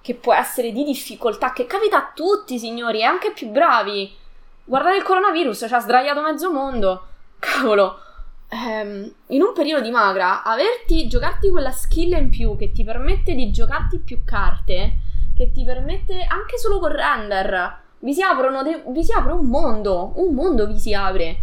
che 0.00 0.14
può 0.14 0.32
essere 0.32 0.72
di 0.72 0.84
difficoltà, 0.84 1.52
che 1.52 1.66
capita 1.66 1.98
a 1.98 2.12
tutti, 2.14 2.58
signori, 2.58 3.00
e 3.00 3.04
anche 3.04 3.32
più 3.32 3.48
bravi. 3.48 4.16
Guardate 4.64 4.96
il 4.96 5.02
coronavirus, 5.02 5.66
ci 5.68 5.74
ha 5.74 5.80
sdraiato 5.80 6.22
mezzo 6.22 6.50
mondo. 6.50 7.06
Cavolo. 7.38 8.00
Ehm, 8.48 9.12
in 9.26 9.42
un 9.42 9.52
periodo 9.52 9.82
di 9.82 9.90
magra, 9.90 10.42
averti, 10.42 11.06
giocarti 11.06 11.50
quella 11.50 11.70
skill 11.70 12.12
in 12.12 12.30
più 12.30 12.56
che 12.56 12.72
ti 12.72 12.84
permette 12.84 13.34
di 13.34 13.50
giocarti 13.50 13.98
più 13.98 14.24
carte 14.24 15.08
che 15.40 15.52
ti 15.52 15.64
permette 15.64 16.22
anche 16.28 16.58
solo 16.58 16.78
con 16.78 16.92
render. 16.92 17.78
Vi 18.00 18.12
si, 18.12 18.20
aprono 18.20 18.62
de- 18.62 18.82
vi 18.88 19.02
si 19.02 19.12
apre 19.12 19.32
un 19.32 19.46
mondo, 19.46 20.12
un 20.16 20.34
mondo 20.34 20.66
vi 20.66 20.78
si 20.78 20.92
apre. 20.92 21.42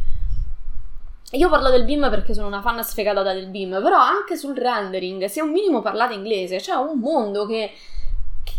Io 1.31 1.49
parlo 1.49 1.71
del 1.71 1.83
BIM 1.83 2.07
perché 2.11 2.35
sono 2.35 2.45
una 2.45 2.61
fan 2.61 2.83
sfegatata 2.83 3.33
del 3.33 3.47
BIM, 3.47 3.81
però 3.81 3.97
anche 3.97 4.37
sul 4.37 4.55
rendering, 4.55 5.25
se 5.25 5.41
un 5.41 5.49
minimo 5.49 5.81
parlate 5.81 6.13
inglese, 6.13 6.57
c'è 6.57 6.73
un 6.73 6.99
mondo 6.99 7.47
che, 7.47 7.71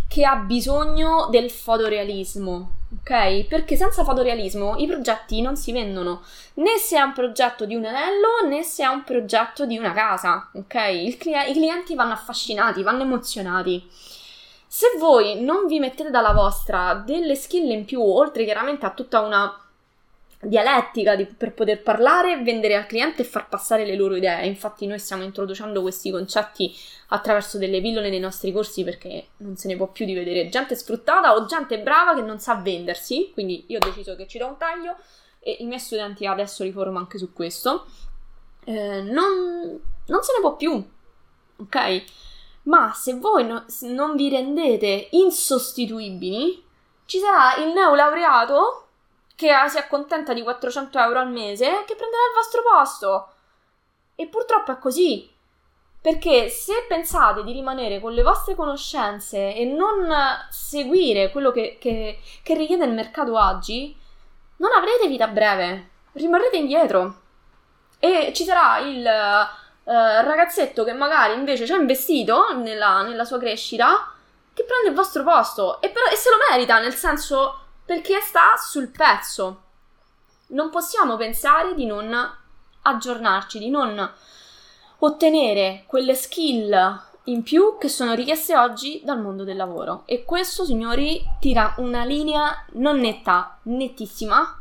che 0.08 0.24
ha 0.24 0.34
bisogno 0.36 1.28
del 1.30 1.50
fotorealismo. 1.50 2.72
ok? 3.00 3.44
Perché 3.46 3.76
senza 3.76 4.02
fotorealismo 4.02 4.76
i 4.78 4.88
progetti 4.88 5.40
non 5.40 5.56
si 5.56 5.70
vendono, 5.70 6.22
né 6.54 6.78
se 6.78 6.98
è 6.98 7.00
un 7.00 7.12
progetto 7.12 7.64
di 7.64 7.76
un 7.76 7.84
anello 7.84 8.46
né 8.48 8.62
se 8.64 8.82
è 8.82 8.88
un 8.88 9.04
progetto 9.04 9.66
di 9.66 9.78
una 9.78 9.92
casa, 9.92 10.50
ok? 10.52 11.16
Cli- 11.16 11.48
I 11.48 11.52
clienti 11.52 11.94
vanno 11.94 12.12
affascinati, 12.12 12.82
vanno 12.82 13.04
emozionati. 13.04 13.88
Se 14.70 14.98
voi 14.98 15.42
non 15.42 15.66
vi 15.66 15.80
mettete 15.80 16.10
dalla 16.10 16.32
vostra 16.32 16.94
delle 16.94 17.34
skill 17.34 17.70
in 17.70 17.86
più, 17.86 18.02
oltre 18.02 18.44
chiaramente 18.44 18.84
a 18.84 18.90
tutta 18.90 19.20
una 19.20 19.64
dialettica 20.40 21.16
di, 21.16 21.24
per 21.24 21.52
poter 21.52 21.82
parlare, 21.82 22.42
vendere 22.42 22.76
al 22.76 22.86
cliente 22.86 23.22
e 23.22 23.24
far 23.24 23.48
passare 23.48 23.86
le 23.86 23.96
loro 23.96 24.14
idee. 24.14 24.46
Infatti 24.46 24.86
noi 24.86 24.98
stiamo 24.98 25.22
introducendo 25.22 25.80
questi 25.80 26.10
concetti 26.10 26.76
attraverso 27.08 27.56
delle 27.56 27.80
pillole 27.80 28.10
nei 28.10 28.20
nostri 28.20 28.52
corsi 28.52 28.84
perché 28.84 29.28
non 29.38 29.56
se 29.56 29.68
ne 29.68 29.76
può 29.76 29.88
più 29.88 30.04
di 30.04 30.12
vedere 30.12 30.50
gente 30.50 30.76
sfruttata 30.76 31.34
o 31.34 31.46
gente 31.46 31.80
brava 31.80 32.14
che 32.14 32.20
non 32.20 32.38
sa 32.38 32.56
vendersi, 32.56 33.30
quindi 33.32 33.64
io 33.68 33.78
ho 33.78 33.84
deciso 33.84 34.14
che 34.16 34.26
ci 34.26 34.36
do 34.36 34.48
un 34.48 34.58
taglio 34.58 34.96
e 35.40 35.56
i 35.60 35.64
miei 35.64 35.80
studenti 35.80 36.26
adesso 36.26 36.62
li 36.62 36.72
formo 36.72 36.98
anche 36.98 37.16
su 37.16 37.32
questo. 37.32 37.86
Eh, 38.64 39.00
non, 39.00 39.80
non 40.06 40.22
se 40.22 40.32
ne 40.34 40.40
può 40.40 40.56
più, 40.56 40.84
ok? 41.56 42.04
Ma 42.68 42.92
se 42.92 43.14
voi 43.14 43.46
no, 43.46 43.64
non 43.82 44.14
vi 44.14 44.28
rendete 44.28 45.08
insostituibili, 45.12 46.64
ci 47.06 47.18
sarà 47.18 47.56
il 47.62 47.72
neolaureato 47.72 48.88
che 49.34 49.50
si 49.68 49.78
accontenta 49.78 50.34
di 50.34 50.42
400 50.42 50.98
euro 50.98 51.20
al 51.20 51.30
mese 51.30 51.84
che 51.86 51.94
prenderà 51.94 52.22
il 52.28 52.34
vostro 52.34 52.62
posto. 52.62 53.28
E 54.14 54.26
purtroppo 54.26 54.72
è 54.72 54.78
così. 54.78 55.30
Perché 56.00 56.48
se 56.50 56.84
pensate 56.86 57.42
di 57.42 57.52
rimanere 57.52 58.00
con 58.00 58.12
le 58.12 58.22
vostre 58.22 58.54
conoscenze 58.54 59.54
e 59.54 59.64
non 59.64 60.08
seguire 60.50 61.30
quello 61.30 61.50
che, 61.50 61.78
che, 61.80 62.20
che 62.42 62.54
richiede 62.54 62.84
il 62.84 62.92
mercato 62.92 63.34
oggi, 63.38 63.96
non 64.56 64.72
avrete 64.72 65.08
vita 65.08 65.26
breve, 65.26 65.90
rimarrete 66.12 66.56
indietro. 66.58 67.20
E 67.98 68.32
ci 68.34 68.44
sarà 68.44 68.78
il 68.78 69.08
uh, 69.88 70.22
ragazzetto 70.22 70.84
che 70.84 70.92
magari 70.92 71.34
invece 71.34 71.64
ci 71.64 71.72
ha 71.72 71.76
investito 71.76 72.54
nella, 72.54 73.02
nella, 73.02 73.24
sua 73.24 73.38
crescita, 73.38 74.12
che 74.52 74.64
prende 74.64 74.88
il 74.88 74.94
vostro 74.94 75.22
posto 75.24 75.80
e, 75.80 75.88
però, 75.88 76.06
e 76.10 76.16
se 76.16 76.28
lo 76.30 76.36
merita, 76.50 76.78
nel 76.78 76.94
senso 76.94 77.60
perché 77.84 78.20
sta 78.20 78.56
sul 78.56 78.88
pezzo. 78.88 79.62
Non 80.48 80.70
possiamo 80.70 81.16
pensare 81.16 81.74
di 81.74 81.86
non 81.86 82.14
aggiornarci, 82.82 83.58
di 83.58 83.70
non 83.70 84.12
ottenere 85.00 85.84
quelle 85.86 86.14
skill 86.14 87.06
in 87.24 87.42
più 87.42 87.76
che 87.78 87.88
sono 87.88 88.14
richieste 88.14 88.56
oggi 88.56 89.02
dal 89.04 89.20
mondo 89.20 89.44
del 89.44 89.56
lavoro. 89.56 90.02
E 90.06 90.24
questo, 90.24 90.64
signori, 90.64 91.22
tira 91.40 91.74
una 91.78 92.04
linea 92.04 92.64
non 92.72 92.98
netta, 92.98 93.58
nettissima 93.62 94.58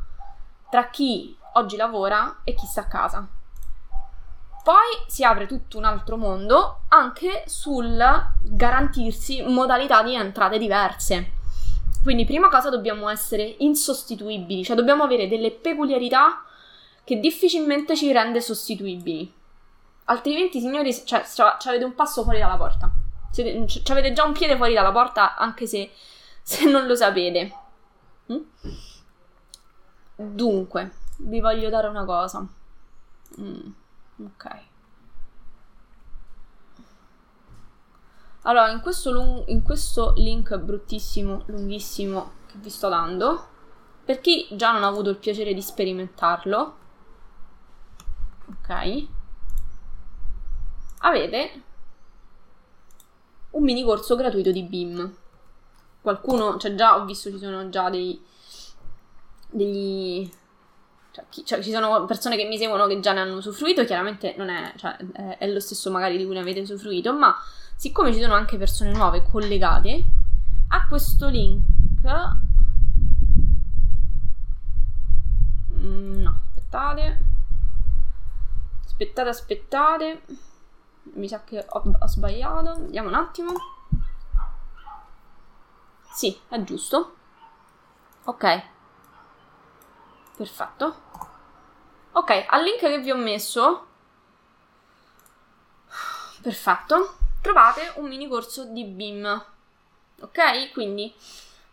tra 0.70 0.90
chi 0.90 1.36
oggi 1.54 1.78
lavora 1.78 2.42
e 2.44 2.54
chi 2.54 2.66
sta 2.66 2.82
a 2.82 2.88
casa. 2.88 3.28
Poi 4.68 5.02
si 5.08 5.24
apre 5.24 5.48
tutto 5.48 5.78
un 5.78 5.86
altro 5.86 6.18
mondo 6.18 6.82
anche 6.90 7.46
sul 7.46 7.98
garantirsi 8.44 9.42
modalità 9.44 10.04
di 10.04 10.14
entrate 10.14 10.58
diverse. 10.58 11.32
Quindi, 12.04 12.26
prima 12.26 12.50
cosa, 12.50 12.70
dobbiamo 12.70 13.08
essere 13.08 13.56
insostituibili, 13.60 14.66
cioè 14.66 14.76
dobbiamo 14.76 15.04
avere 15.04 15.30
delle 15.30 15.52
peculiarità 15.52 16.44
che 17.06 17.18
difficilmente 17.22 17.96
ci 17.96 18.12
rende 18.12 18.42
sostituibili. 18.42 19.34
Altrimenti, 20.04 20.60
signori, 20.60 20.94
cioè, 21.06 21.24
ci 21.24 21.70
avete 21.70 21.86
un 21.86 21.96
passo 21.96 22.24
fuori 22.24 22.40
dalla 22.40 22.58
porta. 22.58 22.92
Ci 23.32 23.84
avete 23.88 24.12
già 24.12 24.26
un 24.26 24.34
piede 24.34 24.58
fuori 24.58 24.74
dalla 24.74 24.92
porta, 24.92 25.38
anche 25.38 25.66
se, 25.66 25.92
se 26.44 26.70
non 26.70 26.88
lo 26.88 26.96
sapete. 26.98 27.54
Mm? 28.34 28.42
Dunque, 30.18 30.92
vi 31.20 31.40
voglio 31.40 31.70
dare 31.70 31.88
una 31.88 32.04
cosa. 32.04 32.46
Mm, 33.40 33.70
ok. 34.24 34.66
Allora, 38.44 38.72
in 38.72 38.80
questo, 38.80 39.12
lung- 39.12 39.48
in 39.50 39.62
questo 39.62 40.14
link 40.16 40.56
bruttissimo, 40.58 41.44
lunghissimo 41.48 42.32
che 42.48 42.58
vi 42.58 42.70
sto 42.70 42.88
dando, 42.88 43.48
per 44.06 44.22
chi 44.22 44.48
già 44.52 44.72
non 44.72 44.84
ha 44.84 44.88
avuto 44.88 45.10
il 45.10 45.18
piacere 45.18 45.54
di 45.54 45.62
sperimentarlo, 45.62 46.78
ok, 48.50 49.08
avete 51.00 51.62
un 53.52 53.64
mini 53.64 53.84
corso 53.84 54.16
gratuito 54.16 54.52
di 54.52 54.64
BIM. 54.64 55.16
Qualcuno, 56.02 56.58
cioè 56.58 56.74
già 56.76 56.96
ho 56.96 57.04
visto 57.04 57.30
ci 57.30 57.38
sono 57.40 57.68
già 57.68 57.90
dei, 57.90 58.24
degli 59.50 60.32
cioè, 61.18 61.26
chi, 61.30 61.46
cioè, 61.46 61.62
ci 61.62 61.72
sono 61.72 62.06
persone 62.06 62.38
che 62.38 62.46
mi 62.46 62.58
seguono 62.58 62.86
che 62.86 63.00
già 63.00 63.12
ne 63.12 63.22
hanno 63.22 63.38
usufruito, 63.38 63.84
chiaramente 63.86 64.36
non 64.38 64.50
è, 64.50 64.74
cioè, 64.76 64.96
è, 65.14 65.38
è, 65.40 65.48
lo 65.48 65.60
stesso 65.60 65.90
magari 65.90 66.18
di 66.18 66.26
cui 66.26 66.36
ne 66.36 66.42
avete 66.42 66.60
usufruito, 66.60 67.14
ma 67.14 67.36
siccome 67.76 68.14
ci 68.14 68.22
sono 68.22 68.36
anche 68.36 68.58
persone 68.58 68.92
nuove 68.92 69.24
collegate 69.24 70.04
a 70.70 70.86
questo 70.88 71.28
link 71.28 71.64
mm, 75.72 76.22
no 76.22 76.42
aspettate. 76.50 77.20
Aspettate 78.86 79.30
aspettate. 79.30 80.22
Mi 81.14 81.28
sa 81.28 81.44
che 81.44 81.66
ho, 81.68 81.84
ho 82.00 82.08
sbagliato. 82.08 82.76
Vediamo 82.80 83.08
un 83.10 83.16
attimo. 83.16 83.54
Sì 86.12 86.38
è 86.50 86.62
giusto. 86.64 87.16
Ok 88.26 88.76
perfetto 90.38 91.02
ok 92.12 92.45
al 92.47 92.63
link 92.63 92.80
che 92.80 93.00
vi 93.00 93.12
ho 93.12 93.17
messo 93.17 93.88
perfetto 96.41 97.17
trovate 97.41 97.93
un 97.95 98.08
mini 98.08 98.28
corso 98.28 98.65
di 98.65 98.84
BIM. 98.84 99.45
Ok? 100.19 100.71
Quindi 100.73 101.13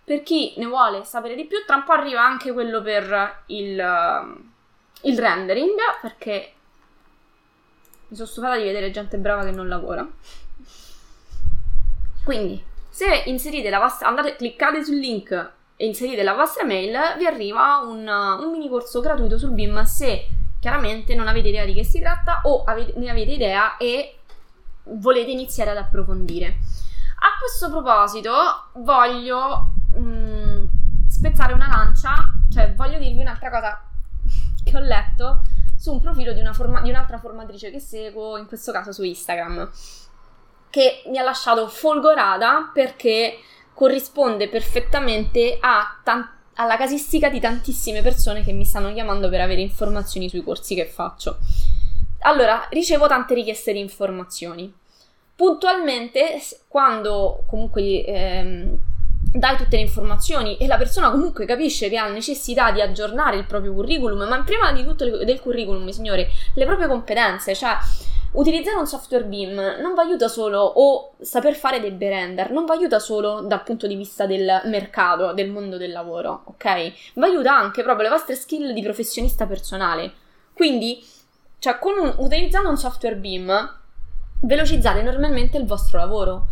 per 0.05 0.23
chi 0.23 0.55
ne 0.57 0.67
vuole 0.67 1.05
sapere 1.05 1.35
di 1.35 1.47
più, 1.47 1.65
tra 1.65 1.77
un 1.77 1.85
po' 1.85 1.93
arriva 1.93 2.23
anche 2.23 2.53
quello 2.53 2.83
per 2.83 3.43
il, 3.47 3.79
uh, 3.79 5.09
il 5.09 5.19
rendering, 5.19 5.79
perché 6.01 6.53
mi 8.09 8.17
sono 8.17 8.29
stufata 8.29 8.57
di 8.57 8.65
vedere 8.65 8.91
gente 8.91 9.17
brava 9.17 9.45
che 9.45 9.51
non 9.51 9.69
lavora. 9.69 10.07
Quindi, 12.23 12.63
se 12.89 13.23
inserite 13.27 13.71
la 13.71 13.79
vostra, 13.79 14.09
andate, 14.09 14.37
cliccate 14.37 14.85
sul 14.85 14.97
link 14.97 15.53
inserite 15.77 16.23
la 16.23 16.35
vostra 16.35 16.65
mail, 16.65 16.97
vi 17.19 17.27
arriva 17.27 17.81
un, 17.85 18.07
un 18.07 18.51
mini 18.51 18.69
corso 18.69 19.01
gratuito 19.01 19.39
sul 19.39 19.51
BIM 19.51 19.83
se 19.83 20.29
chiaramente 20.61 21.15
non 21.15 21.29
avete 21.29 21.49
idea 21.49 21.65
di 21.65 21.75
che 21.75 21.85
si 21.85 22.01
tratta 22.01 22.41
o 22.45 22.65
avete, 22.65 22.99
ne 22.99 23.11
avete 23.11 23.33
idea 23.33 23.77
e 23.77 24.19
volete 24.85 25.31
iniziare 25.31 25.71
ad 25.71 25.77
approfondire. 25.77 26.47
A 26.47 27.39
questo 27.39 27.71
proposito 27.71 28.33
voglio 28.75 29.73
mh, 29.95 29.99
mm, 29.99 30.65
spezzare 31.09 31.53
una 31.53 31.69
lancia, 31.69 32.15
cioè 32.53 32.73
voglio 32.75 32.99
dirvi 32.99 33.21
un'altra 33.21 33.51
cosa 33.51 33.83
che 34.65 34.77
ho 34.77 34.81
letto 34.81 35.43
su 35.77 35.93
un 35.93 36.01
profilo 36.01 36.33
di, 36.33 36.41
una 36.41 36.53
forma- 36.53 36.81
di 36.81 36.89
un'altra 36.89 37.19
formatrice 37.19 37.71
che 37.71 37.81
seguo, 37.81 38.39
in 38.39 38.47
questo 38.47 38.73
caso 38.73 38.91
su 38.93 39.03
Instagram, 39.03 39.71
che 40.71 41.03
mi 41.09 41.19
ha 41.19 41.23
lasciato 41.23 41.69
folgorata 41.69 42.71
perché 42.73 43.39
corrisponde 43.75 44.49
perfettamente 44.49 45.59
tan- 46.03 46.29
alla 46.55 46.77
casistica 46.77 47.29
di 47.29 47.41
tantissime 47.41 48.01
persone 48.01 48.43
che 48.45 48.53
mi 48.53 48.65
stanno 48.65 48.93
chiamando 48.93 49.29
per 49.29 49.41
avere 49.41 49.61
informazioni 49.61 50.29
sui 50.29 50.43
corsi 50.43 50.75
che 50.75 50.87
faccio. 50.87 51.39
Allora, 52.21 52.67
ricevo 52.71 53.07
tante 53.07 53.35
richieste 53.35 53.73
di 53.73 53.81
informazioni. 53.81 54.73
Puntualmente, 55.37 56.41
quando 56.69 57.45
comunque 57.47 58.05
ehm, 58.05 58.79
dai 59.33 59.57
tutte 59.57 59.77
le 59.77 59.83
informazioni 59.83 60.57
e 60.59 60.67
la 60.67 60.77
persona 60.77 61.11
comunque 61.11 61.45
capisce 61.45 61.89
che 61.89 61.97
ha 61.97 62.09
necessità 62.09 62.71
di 62.71 62.81
aggiornare 62.81 63.37
il 63.37 63.45
proprio 63.45 63.75
curriculum, 63.75 64.29
ma 64.29 64.43
prima 64.43 64.73
di 64.73 64.85
tutto 64.85 65.25
del 65.25 65.41
curriculum, 65.41 65.89
signori, 65.89 66.27
le 66.55 66.65
proprie 66.65 66.87
competenze, 66.87 67.55
cioè 67.55 67.77
utilizzare 68.35 68.79
un 68.79 68.87
software 68.87 69.25
BIM 69.25 69.55
non 69.81 69.95
vi 69.95 70.01
aiuta 70.01 70.29
solo 70.29 70.61
o 70.61 71.15
saper 71.21 71.55
fare 71.55 71.81
dei 71.81 71.97
render, 71.99 72.51
non 72.51 72.65
vi 72.65 72.73
aiuta 72.73 72.99
solo 72.99 73.43
dal 73.43 73.63
punto 73.63 73.87
di 73.87 73.95
vista 73.95 74.27
del 74.27 74.63
mercato, 74.65 75.33
del 75.33 75.51
mondo 75.51 75.77
del 75.77 75.93
lavoro, 75.93 76.43
ok? 76.47 76.93
Vi 77.15 77.23
aiuta 77.23 77.57
anche 77.57 77.83
proprio 77.83 78.09
le 78.09 78.15
vostre 78.15 78.35
skill 78.35 78.73
di 78.73 78.83
professionista 78.83 79.47
personale. 79.47 80.13
Quindi 80.53 81.05
cioè, 81.59 81.79
un, 81.83 82.15
utilizzando 82.19 82.69
un 82.69 82.77
software 82.77 83.17
BIM, 83.17 83.79
velocizzate 84.41 84.99
enormemente 84.99 85.57
il 85.57 85.65
vostro 85.65 85.99
lavoro. 85.99 86.47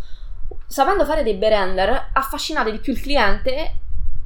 Sapendo 0.67 1.05
fare 1.05 1.23
dei 1.23 1.37
render, 1.39 2.09
affascinate 2.13 2.71
di 2.71 2.79
più 2.79 2.93
il 2.93 3.01
cliente 3.01 3.75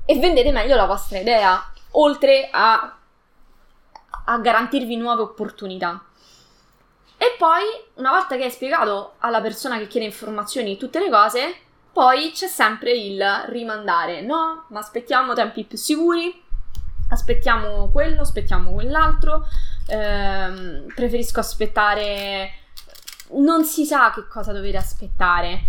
e 0.06 0.20
vendete 0.20 0.52
meglio 0.52 0.76
la 0.76 0.86
vostra 0.86 1.20
idea, 1.20 1.72
oltre 1.92 2.50
a, 2.52 2.98
a 4.26 4.38
garantirvi 4.40 4.96
nuove 4.96 5.24
opportunità. 5.24 6.02
E 7.28 7.36
poi, 7.38 7.64
una 7.96 8.12
volta 8.12 8.38
che 8.38 8.46
hai 8.46 8.52
spiegato 8.52 9.16
alla 9.20 9.42
persona 9.42 9.78
che 9.78 9.88
chiede 9.88 10.06
informazioni 10.06 10.78
tutte 10.78 11.00
le 11.00 11.10
cose, 11.10 11.54
poi 11.92 12.32
c'è 12.32 12.48
sempre 12.48 12.92
il 12.94 13.22
rimandare, 13.48 14.22
no? 14.22 14.64
Ma 14.70 14.80
aspettiamo 14.80 15.34
tempi 15.34 15.66
più 15.66 15.78
sicuri, 15.78 16.42
aspettiamo 17.10 17.90
quello, 17.90 18.22
aspettiamo 18.22 18.72
quell'altro, 18.72 19.46
ehm, 19.88 20.86
preferisco 20.96 21.42
aspettare... 21.42 22.52
Non 23.32 23.66
si 23.66 23.84
sa 23.84 24.12
che 24.12 24.26
cosa 24.26 24.54
dovete 24.54 24.78
aspettare. 24.78 25.66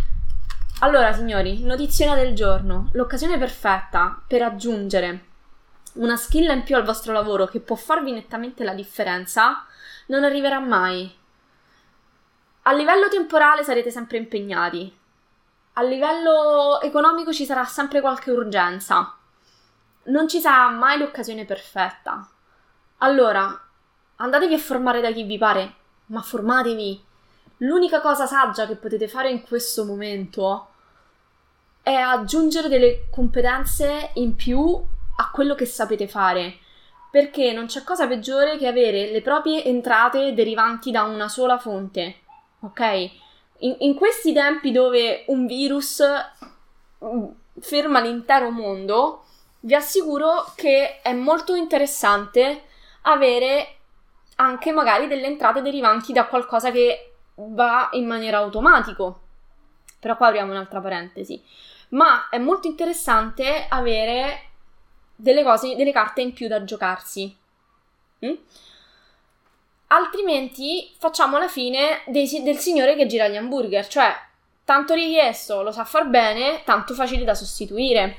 Allora, 0.78 1.12
signori, 1.12 1.64
notiziona 1.64 2.14
del 2.14 2.36
giorno, 2.36 2.88
l'occasione 2.92 3.36
perfetta 3.36 4.22
per 4.28 4.42
aggiungere 4.42 5.24
una 5.94 6.16
skill 6.16 6.48
in 6.50 6.62
più 6.62 6.76
al 6.76 6.84
vostro 6.84 7.12
lavoro 7.12 7.46
che 7.46 7.58
può 7.58 7.74
farvi 7.74 8.12
nettamente 8.12 8.62
la 8.62 8.74
differenza 8.74 9.64
non 10.06 10.22
arriverà 10.22 10.60
mai. 10.60 11.17
A 12.68 12.72
livello 12.74 13.08
temporale 13.08 13.64
sarete 13.64 13.90
sempre 13.90 14.18
impegnati. 14.18 14.94
A 15.72 15.82
livello 15.82 16.82
economico 16.82 17.32
ci 17.32 17.46
sarà 17.46 17.64
sempre 17.64 18.02
qualche 18.02 18.30
urgenza. 18.30 19.16
Non 20.02 20.28
ci 20.28 20.38
sarà 20.38 20.68
mai 20.68 20.98
l'occasione 20.98 21.46
perfetta. 21.46 22.28
Allora, 22.98 23.58
andatevi 24.16 24.52
a 24.52 24.58
formare 24.58 25.00
da 25.00 25.10
chi 25.12 25.22
vi 25.22 25.38
pare, 25.38 25.74
ma 26.08 26.20
formatevi. 26.20 27.02
L'unica 27.58 28.02
cosa 28.02 28.26
saggia 28.26 28.66
che 28.66 28.76
potete 28.76 29.08
fare 29.08 29.30
in 29.30 29.40
questo 29.40 29.86
momento 29.86 30.68
è 31.82 31.94
aggiungere 31.94 32.68
delle 32.68 33.08
competenze 33.10 34.10
in 34.16 34.36
più 34.36 34.78
a 35.16 35.30
quello 35.30 35.54
che 35.54 35.64
sapete 35.64 36.06
fare. 36.06 36.58
Perché 37.10 37.50
non 37.54 37.64
c'è 37.64 37.82
cosa 37.82 38.06
peggiore 38.06 38.58
che 38.58 38.66
avere 38.66 39.10
le 39.10 39.22
proprie 39.22 39.64
entrate 39.64 40.34
derivanti 40.34 40.90
da 40.90 41.04
una 41.04 41.28
sola 41.28 41.56
fonte. 41.56 42.26
Ok? 42.60 43.10
In, 43.60 43.76
in 43.80 43.94
questi 43.94 44.32
tempi 44.32 44.70
dove 44.70 45.24
un 45.28 45.46
virus 45.46 46.02
mm, 47.04 47.24
ferma 47.60 48.00
l'intero 48.00 48.50
mondo, 48.50 49.24
vi 49.60 49.74
assicuro 49.74 50.52
che 50.54 51.00
è 51.00 51.12
molto 51.12 51.54
interessante 51.54 52.64
avere 53.02 53.76
anche 54.36 54.72
magari 54.72 55.08
delle 55.08 55.26
entrate 55.26 55.62
derivanti 55.62 56.12
da 56.12 56.26
qualcosa 56.26 56.70
che 56.70 57.14
va 57.34 57.88
in 57.92 58.06
maniera 58.06 58.38
automatico. 58.38 59.20
Però 59.98 60.16
qua 60.16 60.28
apriamo 60.28 60.52
un'altra 60.52 60.80
parentesi. 60.80 61.42
Ma 61.90 62.28
è 62.28 62.38
molto 62.38 62.68
interessante 62.68 63.66
avere 63.68 64.42
delle 65.16 65.42
cose, 65.42 65.74
delle 65.74 65.92
carte 65.92 66.20
in 66.20 66.32
più 66.32 66.46
da 66.46 66.62
giocarsi. 66.62 67.36
Mm? 68.24 68.34
Altrimenti 69.88 70.94
facciamo 70.98 71.38
la 71.38 71.48
fine 71.48 72.02
dei, 72.06 72.28
del 72.42 72.58
signore 72.58 72.94
che 72.94 73.06
gira 73.06 73.28
gli 73.28 73.36
hamburger, 73.36 73.86
cioè 73.86 74.14
tanto 74.64 74.92
richiesto, 74.92 75.62
lo 75.62 75.72
sa 75.72 75.84
far 75.84 76.08
bene, 76.08 76.62
tanto 76.64 76.92
facile 76.92 77.24
da 77.24 77.34
sostituire. 77.34 78.18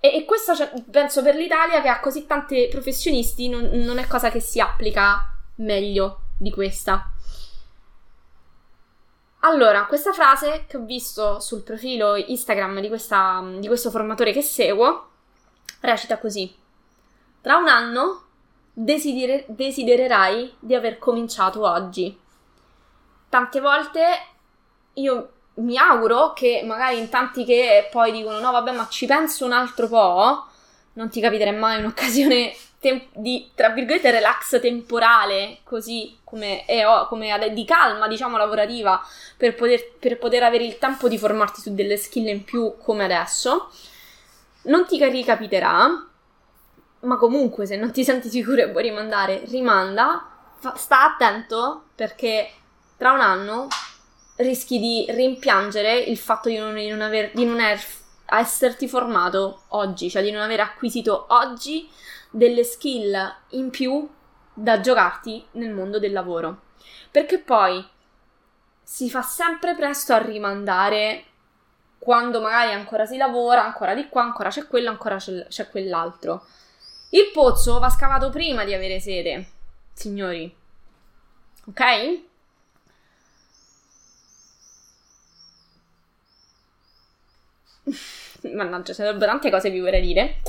E, 0.00 0.14
e 0.14 0.24
questo 0.24 0.52
penso 0.90 1.22
per 1.22 1.34
l'Italia 1.34 1.82
che 1.82 1.88
ha 1.88 1.98
così 1.98 2.26
tanti 2.26 2.68
professionisti 2.70 3.48
non, 3.48 3.70
non 3.72 3.98
è 3.98 4.06
cosa 4.06 4.30
che 4.30 4.38
si 4.38 4.60
applica 4.60 5.18
meglio 5.56 6.20
di 6.38 6.52
questa. 6.52 7.10
Allora, 9.40 9.86
questa 9.86 10.12
frase 10.12 10.64
che 10.68 10.76
ho 10.76 10.84
visto 10.84 11.40
sul 11.40 11.62
profilo 11.62 12.14
Instagram 12.14 12.80
di, 12.80 12.88
questa, 12.88 13.42
di 13.58 13.66
questo 13.66 13.90
formatore 13.90 14.32
che 14.32 14.42
seguo 14.42 15.10
recita 15.80 16.18
così. 16.18 16.54
Tra 17.40 17.56
un 17.56 17.68
anno 17.68 18.27
desidere- 18.84 19.44
desidererai 19.48 20.54
di 20.58 20.74
aver 20.74 20.98
cominciato 20.98 21.66
oggi. 21.66 22.16
Tante 23.28 23.60
volte 23.60 24.02
io 24.94 25.32
mi 25.54 25.76
auguro 25.76 26.32
che 26.32 26.62
magari 26.64 26.98
in 26.98 27.08
tanti 27.08 27.44
che 27.44 27.88
poi 27.90 28.12
dicono 28.12 28.38
no 28.38 28.52
vabbè 28.52 28.72
ma 28.72 28.86
ci 28.88 29.06
penso 29.06 29.44
un 29.44 29.52
altro 29.52 29.88
po', 29.88 30.46
non 30.94 31.08
ti 31.10 31.20
capiterà 31.20 31.50
mai 31.52 31.78
un'occasione 31.80 32.54
tem- 32.78 33.08
di, 33.12 33.50
tra 33.54 33.70
virgolette, 33.70 34.10
relax 34.10 34.60
temporale, 34.60 35.58
così 35.64 36.16
come, 36.24 36.64
è, 36.64 36.84
come 37.08 37.32
ad- 37.32 37.48
di 37.48 37.64
calma, 37.64 38.06
diciamo, 38.08 38.36
lavorativa, 38.36 39.04
per 39.36 39.54
poter, 39.54 39.92
per 39.98 40.18
poter 40.18 40.44
avere 40.44 40.64
il 40.64 40.78
tempo 40.78 41.08
di 41.08 41.18
formarti 41.18 41.60
su 41.60 41.74
delle 41.74 41.96
skill 41.96 42.28
in 42.28 42.44
più 42.44 42.76
come 42.78 43.04
adesso. 43.04 43.70
Non 44.62 44.86
ti 44.86 45.02
ricapiterà, 45.02 46.07
ma 47.00 47.16
comunque 47.16 47.66
se 47.66 47.76
non 47.76 47.92
ti 47.92 48.04
senti 48.04 48.28
sicuro 48.28 48.62
e 48.62 48.70
vuoi 48.70 48.84
rimandare, 48.84 49.42
rimanda. 49.46 50.28
Fa- 50.58 50.74
sta 50.74 51.04
attento 51.04 51.84
perché 51.94 52.50
tra 52.96 53.12
un 53.12 53.20
anno 53.20 53.68
rischi 54.36 54.78
di 54.78 55.06
rimpiangere 55.08 55.96
il 55.98 56.18
fatto 56.18 56.48
di 56.48 56.56
non, 56.56 56.74
di 56.74 56.88
non, 56.88 57.00
aver, 57.00 57.30
di 57.32 57.44
non 57.44 57.60
er- 57.60 57.80
esserti 58.26 58.88
formato 58.88 59.62
oggi, 59.68 60.10
cioè 60.10 60.22
di 60.22 60.30
non 60.30 60.42
aver 60.42 60.60
acquisito 60.60 61.26
oggi 61.28 61.88
delle 62.30 62.64
skill 62.64 63.34
in 63.50 63.70
più 63.70 64.08
da 64.52 64.80
giocarti 64.80 65.46
nel 65.52 65.70
mondo 65.70 65.98
del 65.98 66.12
lavoro. 66.12 66.62
Perché 67.10 67.38
poi 67.38 67.86
si 68.82 69.08
fa 69.10 69.22
sempre 69.22 69.74
presto 69.74 70.12
a 70.12 70.18
rimandare 70.18 71.24
quando 71.98 72.40
magari 72.40 72.72
ancora 72.72 73.06
si 73.06 73.16
lavora, 73.16 73.64
ancora 73.64 73.94
di 73.94 74.08
qua, 74.08 74.22
ancora 74.22 74.50
c'è 74.50 74.66
quello, 74.66 74.88
ancora 74.88 75.16
c'è, 75.16 75.46
c'è 75.46 75.68
quell'altro. 75.68 76.44
Il 77.10 77.30
pozzo 77.32 77.78
va 77.78 77.88
scavato 77.88 78.28
prima 78.30 78.64
di 78.64 78.74
avere 78.74 79.00
sede, 79.00 79.46
signori. 79.92 80.54
Ok? 81.66 82.20
Mannaggia, 88.52 88.92
ci 88.92 88.94
sarebbero 88.94 89.30
tante 89.30 89.50
cose 89.50 89.70
vi 89.70 89.80
vorrei 89.80 90.02
dire. 90.02 90.42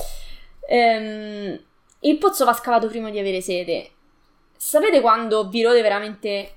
Ehm, 0.67 1.63
il 2.01 2.17
pozzo 2.17 2.45
va 2.45 2.53
scavato 2.53 2.87
prima 2.87 3.09
di 3.09 3.19
avere 3.19 3.41
sede. 3.41 3.91
Sapete 4.55 4.99
quando 5.01 5.47
vi 5.47 5.63
rode 5.63 5.81
veramente 5.81 6.55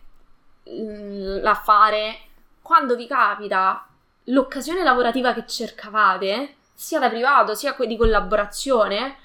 l'affare? 0.65 2.19
Quando 2.61 2.97
vi 2.97 3.07
capita 3.07 3.87
l'occasione 4.27 4.83
lavorativa 4.83 5.33
che 5.33 5.47
cercavate, 5.47 6.57
sia 6.75 6.99
da 6.99 7.09
privato 7.09 7.55
sia 7.55 7.77
di 7.79 7.97
collaborazione, 7.97 9.17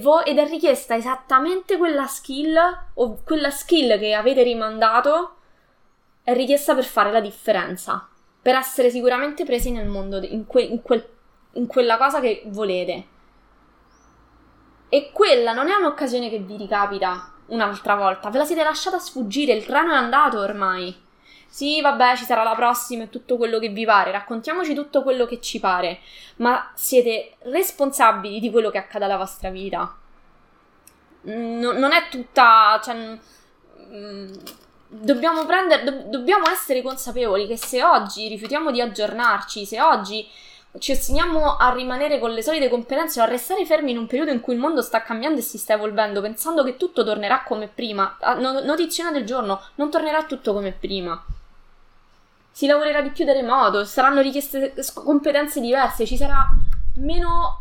vo- 0.00 0.24
ed 0.24 0.38
è 0.38 0.46
richiesta 0.46 0.94
esattamente 0.94 1.76
quella 1.76 2.06
skill 2.06 2.58
o 2.94 3.22
quella 3.24 3.50
skill 3.50 3.98
che 3.98 4.12
avete 4.14 4.42
rimandato 4.42 5.36
è 6.22 6.34
richiesta 6.34 6.74
per 6.74 6.84
fare 6.84 7.10
la 7.10 7.20
differenza, 7.20 8.06
per 8.42 8.54
essere 8.54 8.90
sicuramente 8.90 9.44
presi 9.44 9.70
nel 9.70 9.86
mondo, 9.86 10.18
in, 10.18 10.46
que- 10.46 10.62
in, 10.62 10.82
quel- 10.82 11.08
in 11.52 11.66
quella 11.66 11.96
cosa 11.96 12.20
che 12.20 12.42
volete. 12.46 13.06
E 14.90 15.10
quella 15.12 15.52
non 15.52 15.68
è 15.68 15.74
un'occasione 15.74 16.28
che 16.28 16.38
vi 16.38 16.56
ricapita 16.56 17.32
un'altra 17.46 17.94
volta, 17.94 18.30
ve 18.30 18.38
la 18.38 18.44
siete 18.44 18.62
lasciata 18.62 18.98
sfuggire, 18.98 19.52
il 19.54 19.64
treno 19.64 19.92
è 19.92 19.96
andato 19.96 20.38
ormai. 20.38 20.94
Sì, 21.50 21.80
vabbè, 21.80 22.14
ci 22.16 22.24
sarà 22.24 22.42
la 22.42 22.54
prossima 22.54 23.04
e 23.04 23.10
tutto 23.10 23.36
quello 23.36 23.58
che 23.58 23.68
vi 23.68 23.84
pare, 23.84 24.12
raccontiamoci 24.12 24.74
tutto 24.74 25.02
quello 25.02 25.24
che 25.26 25.40
ci 25.40 25.58
pare, 25.58 25.98
ma 26.36 26.70
siete 26.74 27.36
responsabili 27.40 28.38
di 28.38 28.50
quello 28.50 28.70
che 28.70 28.78
accade 28.78 29.06
alla 29.06 29.16
vostra 29.16 29.50
vita. 29.50 29.96
No, 31.22 31.72
non 31.72 31.92
è 31.92 32.08
tutta. 32.10 32.78
Cioè, 32.84 33.18
mm, 33.82 34.32
dobbiamo, 34.88 35.46
prendere, 35.46 35.84
do, 35.84 36.18
dobbiamo 36.18 36.48
essere 36.48 36.82
consapevoli 36.82 37.46
che 37.46 37.56
se 37.56 37.82
oggi 37.82 38.28
rifiutiamo 38.28 38.70
di 38.70 38.80
aggiornarci, 38.80 39.64
se 39.64 39.80
oggi 39.80 40.28
ci 40.78 40.92
ostiniamo 40.92 41.56
a 41.56 41.72
rimanere 41.72 42.18
con 42.18 42.30
le 42.30 42.42
solite 42.42 42.68
competenze 42.68 43.20
o 43.20 43.24
a 43.24 43.26
restare 43.26 43.64
fermi 43.64 43.90
in 43.90 43.98
un 43.98 44.06
periodo 44.06 44.30
in 44.30 44.40
cui 44.40 44.52
il 44.52 44.60
mondo 44.60 44.82
sta 44.82 45.02
cambiando 45.02 45.40
e 45.40 45.42
si 45.42 45.58
sta 45.58 45.72
evolvendo, 45.72 46.20
pensando 46.20 46.62
che 46.62 46.76
tutto 46.76 47.04
tornerà 47.04 47.42
come 47.42 47.68
prima. 47.68 48.16
Notiziona 48.36 49.10
del 49.10 49.24
giorno, 49.24 49.60
non 49.76 49.90
tornerà 49.90 50.24
tutto 50.24 50.52
come 50.52 50.72
prima 50.72 51.24
si 52.58 52.66
lavorerà 52.66 53.02
di 53.02 53.10
più 53.10 53.24
da 53.24 53.32
remoto, 53.32 53.84
saranno 53.84 54.20
richieste 54.20 54.74
competenze 54.92 55.60
diverse, 55.60 56.04
ci 56.04 56.16
sarà 56.16 56.44
meno, 56.96 57.60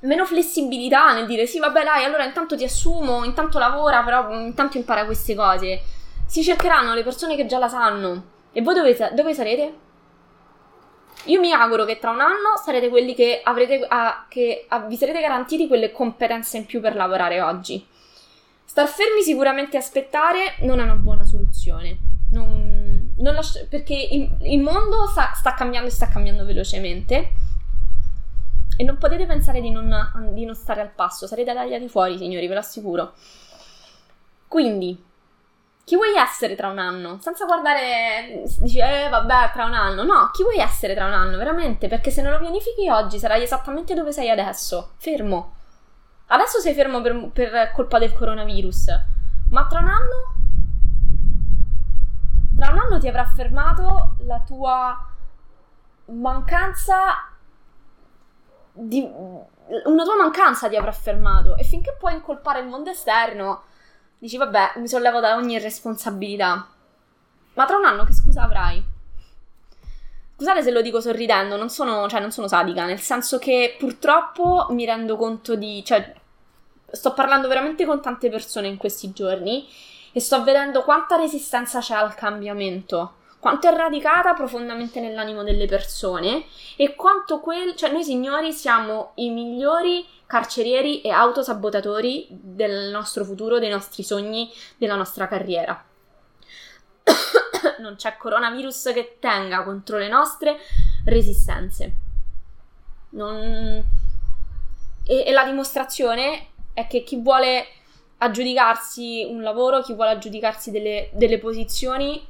meno 0.00 0.26
flessibilità 0.26 1.14
nel 1.14 1.24
dire 1.24 1.46
sì, 1.46 1.58
vabbè, 1.58 1.84
dai, 1.84 2.04
allora 2.04 2.26
intanto 2.26 2.54
ti 2.54 2.64
assumo, 2.64 3.24
intanto 3.24 3.58
lavora, 3.58 4.02
però 4.02 4.30
intanto 4.42 4.76
impara 4.76 5.06
queste 5.06 5.34
cose. 5.34 5.80
Si 6.26 6.42
cercheranno 6.42 6.92
le 6.92 7.02
persone 7.02 7.34
che 7.34 7.46
già 7.46 7.56
la 7.56 7.68
sanno. 7.68 8.24
E 8.52 8.60
voi 8.60 8.74
dove, 8.74 8.94
dove 9.14 9.32
sarete? 9.32 9.74
Io 11.24 11.40
mi 11.40 11.50
auguro 11.54 11.86
che 11.86 11.98
tra 11.98 12.10
un 12.10 12.20
anno 12.20 12.58
sarete 12.62 12.90
quelli 12.90 13.14
che 13.14 13.40
avrete, 13.42 13.86
a, 13.88 14.26
che 14.28 14.66
a, 14.68 14.80
vi 14.80 14.98
sarete 14.98 15.22
garantiti 15.22 15.66
quelle 15.66 15.92
competenze 15.92 16.58
in 16.58 16.66
più 16.66 16.82
per 16.82 16.94
lavorare 16.94 17.40
oggi. 17.40 17.86
Star 18.66 18.86
fermi 18.86 19.22
sicuramente 19.22 19.78
aspettare 19.78 20.56
non 20.58 20.78
è 20.78 20.82
una 20.82 20.96
buona 20.96 21.24
soluzione. 21.24 21.96
Non, 22.32 22.77
lasci- 23.20 23.66
perché 23.68 23.94
il, 23.94 24.36
il 24.42 24.60
mondo 24.60 25.06
sta, 25.08 25.32
sta, 25.34 25.54
cambiando 25.54 25.88
e 25.88 25.92
sta 25.92 26.08
cambiando 26.08 26.44
velocemente 26.44 27.30
e 28.76 28.84
non 28.84 28.96
potete 28.96 29.26
pensare 29.26 29.60
di 29.60 29.70
non, 29.70 30.30
di 30.32 30.44
non 30.44 30.54
stare 30.54 30.80
al 30.80 30.90
passo, 30.90 31.26
sarete 31.26 31.52
tagliati 31.52 31.88
fuori, 31.88 32.16
signori, 32.16 32.46
ve 32.46 32.54
lo 32.54 32.60
assicuro. 32.60 33.12
Quindi, 34.46 35.04
chi 35.84 35.96
vuoi 35.96 36.14
essere 36.14 36.54
tra 36.54 36.68
un 36.68 36.78
anno? 36.78 37.18
Senza 37.20 37.44
guardare, 37.44 38.44
dici, 38.60 38.78
eh 38.78 39.08
vabbè, 39.08 39.50
tra 39.52 39.64
un 39.64 39.74
anno. 39.74 40.04
No, 40.04 40.30
chi 40.32 40.42
vuoi 40.42 40.58
essere 40.58 40.94
tra 40.94 41.06
un 41.06 41.12
anno, 41.12 41.36
veramente? 41.36 41.88
Perché 41.88 42.10
se 42.10 42.22
non 42.22 42.30
lo 42.32 42.38
pianifichi 42.38 42.88
oggi 42.88 43.18
sarai 43.18 43.42
esattamente 43.42 43.94
dove 43.94 44.12
sei 44.12 44.30
adesso, 44.30 44.92
fermo. 44.98 45.54
Adesso 46.26 46.60
sei 46.60 46.74
fermo 46.74 47.00
per, 47.00 47.30
per 47.32 47.72
colpa 47.72 47.98
del 47.98 48.12
coronavirus, 48.12 48.86
ma 49.50 49.66
tra 49.66 49.80
un 49.80 49.88
anno? 49.88 50.37
Tra 52.58 52.72
un 52.72 52.78
anno 52.78 52.98
ti 52.98 53.06
avrà 53.06 53.24
fermato 53.24 54.16
la 54.24 54.40
tua 54.40 55.06
mancanza 56.06 57.30
di... 58.72 59.00
una 59.00 60.04
tua 60.04 60.16
mancanza 60.16 60.68
ti 60.68 60.76
avrà 60.76 60.92
fermato 60.92 61.56
e 61.56 61.62
finché 61.64 61.94
puoi 61.98 62.14
incolpare 62.14 62.60
il 62.60 62.66
mondo 62.66 62.90
esterno 62.90 63.64
dici 64.18 64.36
vabbè 64.36 64.72
mi 64.76 64.88
sollevo 64.88 65.20
da 65.20 65.36
ogni 65.36 65.58
responsabilità 65.58 66.66
ma 67.58 67.64
tra 67.64 67.76
un 67.76 67.84
anno 67.84 68.04
che 68.04 68.12
scusa 68.12 68.44
avrai? 68.44 68.82
Scusate 70.36 70.62
se 70.62 70.70
lo 70.70 70.80
dico 70.80 71.00
sorridendo, 71.00 71.56
non 71.56 71.68
sono, 71.68 72.08
cioè, 72.08 72.20
non 72.20 72.30
sono 72.30 72.46
sadica, 72.46 72.84
nel 72.84 73.00
senso 73.00 73.38
che 73.38 73.74
purtroppo 73.76 74.68
mi 74.70 74.84
rendo 74.84 75.16
conto 75.16 75.56
di... 75.56 75.84
Cioè, 75.84 76.14
sto 76.88 77.12
parlando 77.14 77.48
veramente 77.48 77.84
con 77.84 78.00
tante 78.00 78.30
persone 78.30 78.68
in 78.68 78.76
questi 78.76 79.12
giorni 79.12 79.66
e 80.12 80.20
sto 80.20 80.42
vedendo 80.42 80.82
quanta 80.82 81.16
resistenza 81.16 81.80
c'è 81.80 81.94
al 81.94 82.14
cambiamento 82.14 83.14
quanto 83.38 83.68
è 83.68 83.74
radicata 83.74 84.34
profondamente 84.34 85.00
nell'animo 85.00 85.42
delle 85.42 85.66
persone 85.66 86.44
e 86.76 86.94
quanto 86.94 87.40
quel, 87.40 87.76
cioè 87.76 87.90
noi 87.90 88.02
signori 88.02 88.52
siamo 88.52 89.12
i 89.14 89.30
migliori 89.30 90.06
carcerieri 90.26 91.00
e 91.00 91.10
autosabotatori 91.10 92.26
del 92.30 92.90
nostro 92.90 93.24
futuro, 93.24 93.58
dei 93.58 93.70
nostri 93.70 94.02
sogni, 94.02 94.50
della 94.76 94.96
nostra 94.96 95.28
carriera. 95.28 95.84
non 97.80 97.94
c'è 97.96 98.16
coronavirus 98.16 98.90
che 98.92 99.16
tenga 99.20 99.62
contro 99.62 99.98
le 99.98 100.08
nostre 100.08 100.58
resistenze. 101.04 101.92
Non... 103.10 103.82
E, 105.06 105.24
e 105.26 105.32
la 105.32 105.44
dimostrazione 105.44 106.48
è 106.74 106.86
che 106.86 107.02
chi 107.02 107.20
vuole 107.22 107.66
aggiudicarsi 108.18 109.26
un 109.28 109.42
lavoro, 109.42 109.80
chi 109.80 109.94
vuole 109.94 110.10
aggiudicarsi 110.10 110.70
delle, 110.70 111.10
delle 111.12 111.38
posizioni, 111.38 112.24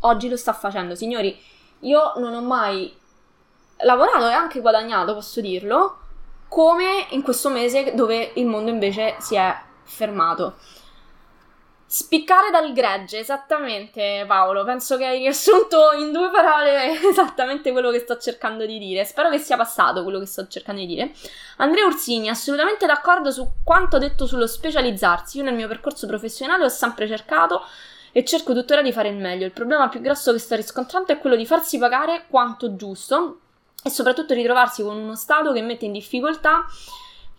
oggi 0.00 0.28
lo 0.28 0.36
sta 0.36 0.52
facendo. 0.52 0.94
Signori, 0.94 1.38
io 1.80 2.12
non 2.16 2.34
ho 2.34 2.42
mai 2.42 2.94
lavorato 3.78 4.28
e 4.28 4.32
anche 4.32 4.60
guadagnato, 4.60 5.14
posso 5.14 5.40
dirlo, 5.40 5.98
come 6.48 7.06
in 7.10 7.22
questo 7.22 7.48
mese 7.48 7.94
dove 7.94 8.32
il 8.34 8.46
mondo 8.46 8.70
invece 8.70 9.16
si 9.18 9.36
è 9.36 9.56
fermato. 9.84 10.56
Spiccare 11.92 12.50
dal 12.52 12.72
gregge, 12.72 13.18
esattamente 13.18 14.24
Paolo, 14.24 14.62
penso 14.62 14.96
che 14.96 15.06
hai 15.06 15.18
riassunto 15.18 15.90
in 15.98 16.12
due 16.12 16.30
parole 16.30 17.00
esattamente 17.02 17.72
quello 17.72 17.90
che 17.90 17.98
sto 17.98 18.16
cercando 18.16 18.64
di 18.64 18.78
dire, 18.78 19.04
spero 19.04 19.28
che 19.28 19.38
sia 19.38 19.56
passato 19.56 20.04
quello 20.04 20.20
che 20.20 20.26
sto 20.26 20.46
cercando 20.46 20.82
di 20.82 20.86
dire. 20.86 21.10
Andrea 21.56 21.86
Ursini, 21.86 22.28
assolutamente 22.28 22.86
d'accordo 22.86 23.32
su 23.32 23.44
quanto 23.64 23.98
detto 23.98 24.24
sullo 24.24 24.46
specializzarsi, 24.46 25.38
io 25.38 25.42
nel 25.42 25.56
mio 25.56 25.66
percorso 25.66 26.06
professionale 26.06 26.64
ho 26.64 26.68
sempre 26.68 27.08
cercato 27.08 27.64
e 28.12 28.24
cerco 28.24 28.54
tuttora 28.54 28.82
di 28.82 28.92
fare 28.92 29.08
il 29.08 29.16
meglio. 29.16 29.44
Il 29.44 29.50
problema 29.50 29.88
più 29.88 30.00
grosso 30.00 30.30
che 30.30 30.38
sto 30.38 30.54
riscontrando 30.54 31.10
è 31.10 31.18
quello 31.18 31.34
di 31.34 31.44
farsi 31.44 31.76
pagare 31.76 32.26
quanto 32.30 32.76
giusto 32.76 33.40
e 33.82 33.90
soprattutto 33.90 34.32
ritrovarsi 34.32 34.84
con 34.84 34.96
uno 34.96 35.16
Stato 35.16 35.52
che 35.52 35.60
mette 35.60 35.86
in 35.86 35.92
difficoltà 35.92 36.66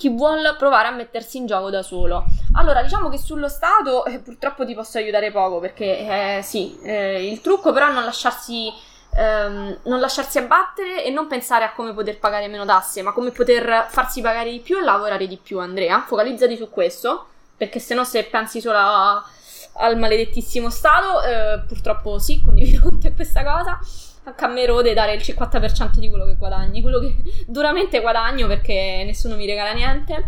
chi 0.02 0.10
vuole 0.10 0.56
provare 0.56 0.88
a 0.88 0.92
mettersi 0.92 1.38
in 1.38 1.46
gioco 1.46 1.70
da 1.70 1.84
solo. 1.84 2.26
Allora, 2.54 2.82
diciamo 2.82 3.08
che 3.08 3.20
sullo 3.20 3.48
Stato 3.48 4.04
eh, 4.06 4.18
purtroppo 4.18 4.66
ti 4.66 4.74
posso 4.74 4.98
aiutare 4.98 5.30
poco 5.30 5.60
perché 5.60 6.38
eh, 6.38 6.42
sì, 6.42 6.76
eh, 6.82 7.30
il 7.30 7.40
trucco 7.40 7.72
però 7.72 7.88
è 7.88 7.92
non 7.92 8.04
lasciarsi, 8.04 8.74
ehm, 9.16 9.82
non 9.84 10.00
lasciarsi 10.00 10.40
abbattere 10.40 11.06
e 11.06 11.12
non 11.12 11.28
pensare 11.28 11.66
a 11.66 11.74
come 11.74 11.94
poter 11.94 12.18
pagare 12.18 12.48
meno 12.48 12.66
tasse, 12.66 13.04
ma 13.04 13.12
come 13.14 13.30
poter 13.30 13.86
farsi 13.90 14.22
pagare 14.22 14.50
di 14.50 14.60
più 14.60 14.80
e 14.80 14.82
lavorare 14.82 15.28
di 15.28 15.38
più, 15.38 15.60
Andrea. 15.60 16.04
Focalizzati 16.08 16.56
su 16.56 16.72
questo, 16.72 17.28
perché 17.56 17.78
se 17.78 17.94
no 17.94 18.04
se 18.04 18.24
pensi 18.24 18.60
solo 18.60 18.80
a 18.80 19.24
al 19.74 20.00
maledettissimo 20.00 20.72
Stato. 20.72 21.22
Eh, 21.22 21.60
purtroppo 21.68 22.18
sì, 22.18 22.42
condivido 22.42 22.90
con 22.90 23.00
te 23.00 23.14
questa 23.14 23.44
cosa. 23.44 23.80
A 24.24 24.48
me 24.48 24.66
rode 24.66 24.94
dare 24.94 25.14
il 25.14 25.22
50% 25.22 25.98
di 25.98 26.10
quello 26.10 26.26
che 26.26 26.36
guadagni, 26.36 26.82
quello 26.82 27.00
che 27.00 27.16
duramente 27.48 28.02
guadagno 28.02 28.48
perché 28.48 29.04
nessuno 29.06 29.36
mi 29.36 29.46
regala 29.46 29.74
niente 29.74 30.28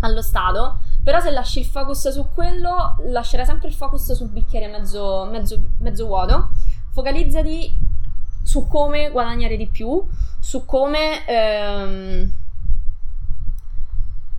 allo 0.00 0.22
Stato. 0.22 0.80
Però 1.02 1.20
se 1.20 1.30
lasci 1.30 1.60
il 1.60 1.64
focus 1.64 2.08
su 2.10 2.28
quello, 2.34 2.96
lascerai 3.06 3.46
sempre 3.46 3.68
il 3.68 3.74
focus 3.74 4.12
sul 4.12 4.28
bicchiere 4.28 4.66
mezzo, 4.68 5.26
mezzo, 5.30 5.60
mezzo 5.78 6.06
vuoto. 6.06 6.50
Focalizzati 6.92 7.94
su 8.42 8.66
come 8.68 9.10
guadagnare 9.10 9.56
di 9.56 9.66
più, 9.66 10.04
su 10.38 10.64
come... 10.64 11.26
Ehm, 11.26 12.32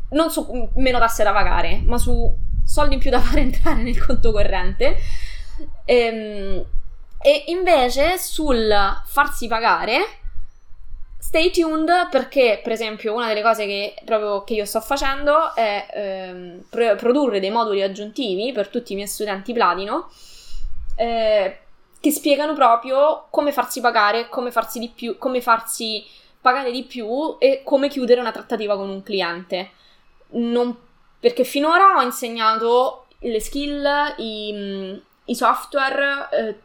non 0.10 0.30
su 0.32 0.70
meno 0.76 1.00
tasse 1.00 1.24
da 1.24 1.34
pagare, 1.34 1.82
ma 1.86 1.98
su 1.98 2.34
soldi 2.64 2.96
in 2.96 3.00
più 3.00 3.12
da 3.12 3.20
fare 3.22 3.42
entrare 3.42 3.82
nel 3.82 4.04
conto 4.04 4.32
corrente. 4.32 4.96
Ehm, 5.86 6.66
e 7.22 7.46
invece 7.48 8.18
sul 8.18 8.74
farsi 9.06 9.48
pagare, 9.48 10.20
stay 11.20 11.52
tuned 11.52 12.10
perché, 12.10 12.60
per 12.64 12.72
esempio, 12.72 13.14
una 13.14 13.28
delle 13.28 13.42
cose 13.42 13.66
che, 13.66 13.96
proprio, 14.06 14.44
che 14.44 14.54
io 14.54 14.66
sto 14.66 14.80
facendo 14.82 15.54
è 15.56 15.88
ehm, 15.92 16.64
pro- 16.70 16.96
produrre 16.96 17.40
dei 17.40 17.52
moduli 17.52 17.82
aggiuntivi 17.82 18.52
per 18.52 18.70
tutti 18.70 18.94
i 18.94 18.96
miei 18.96 19.08
studenti 19.08 19.54
platino. 19.54 20.10
Eh, 20.96 21.58
che 22.00 22.12
spiegano 22.12 22.54
proprio 22.54 23.28
come 23.30 23.52
farsi 23.52 23.82
pagare, 23.82 24.30
come 24.30 24.52
farsi 24.52 24.80
di 24.80 24.90
più, 24.90 25.18
come 25.18 25.42
farsi 25.42 26.06
pagare 26.40 26.72
di 26.72 26.84
più 26.84 27.36
e 27.40 27.62
come 27.64 27.90
chiudere 27.90 28.22
una 28.22 28.32
trattativa 28.32 28.76
con 28.78 28.90
un 28.90 29.04
cliente. 29.04 29.72
Non 30.30 30.78
perché 31.20 31.44
finora 31.44 31.96
ho 31.98 32.02
insegnato 32.02 33.08
le 33.20 33.40
skill, 33.40 33.86
i, 34.18 35.02
i 35.26 35.36
software, 35.36 36.30
eh, 36.32 36.56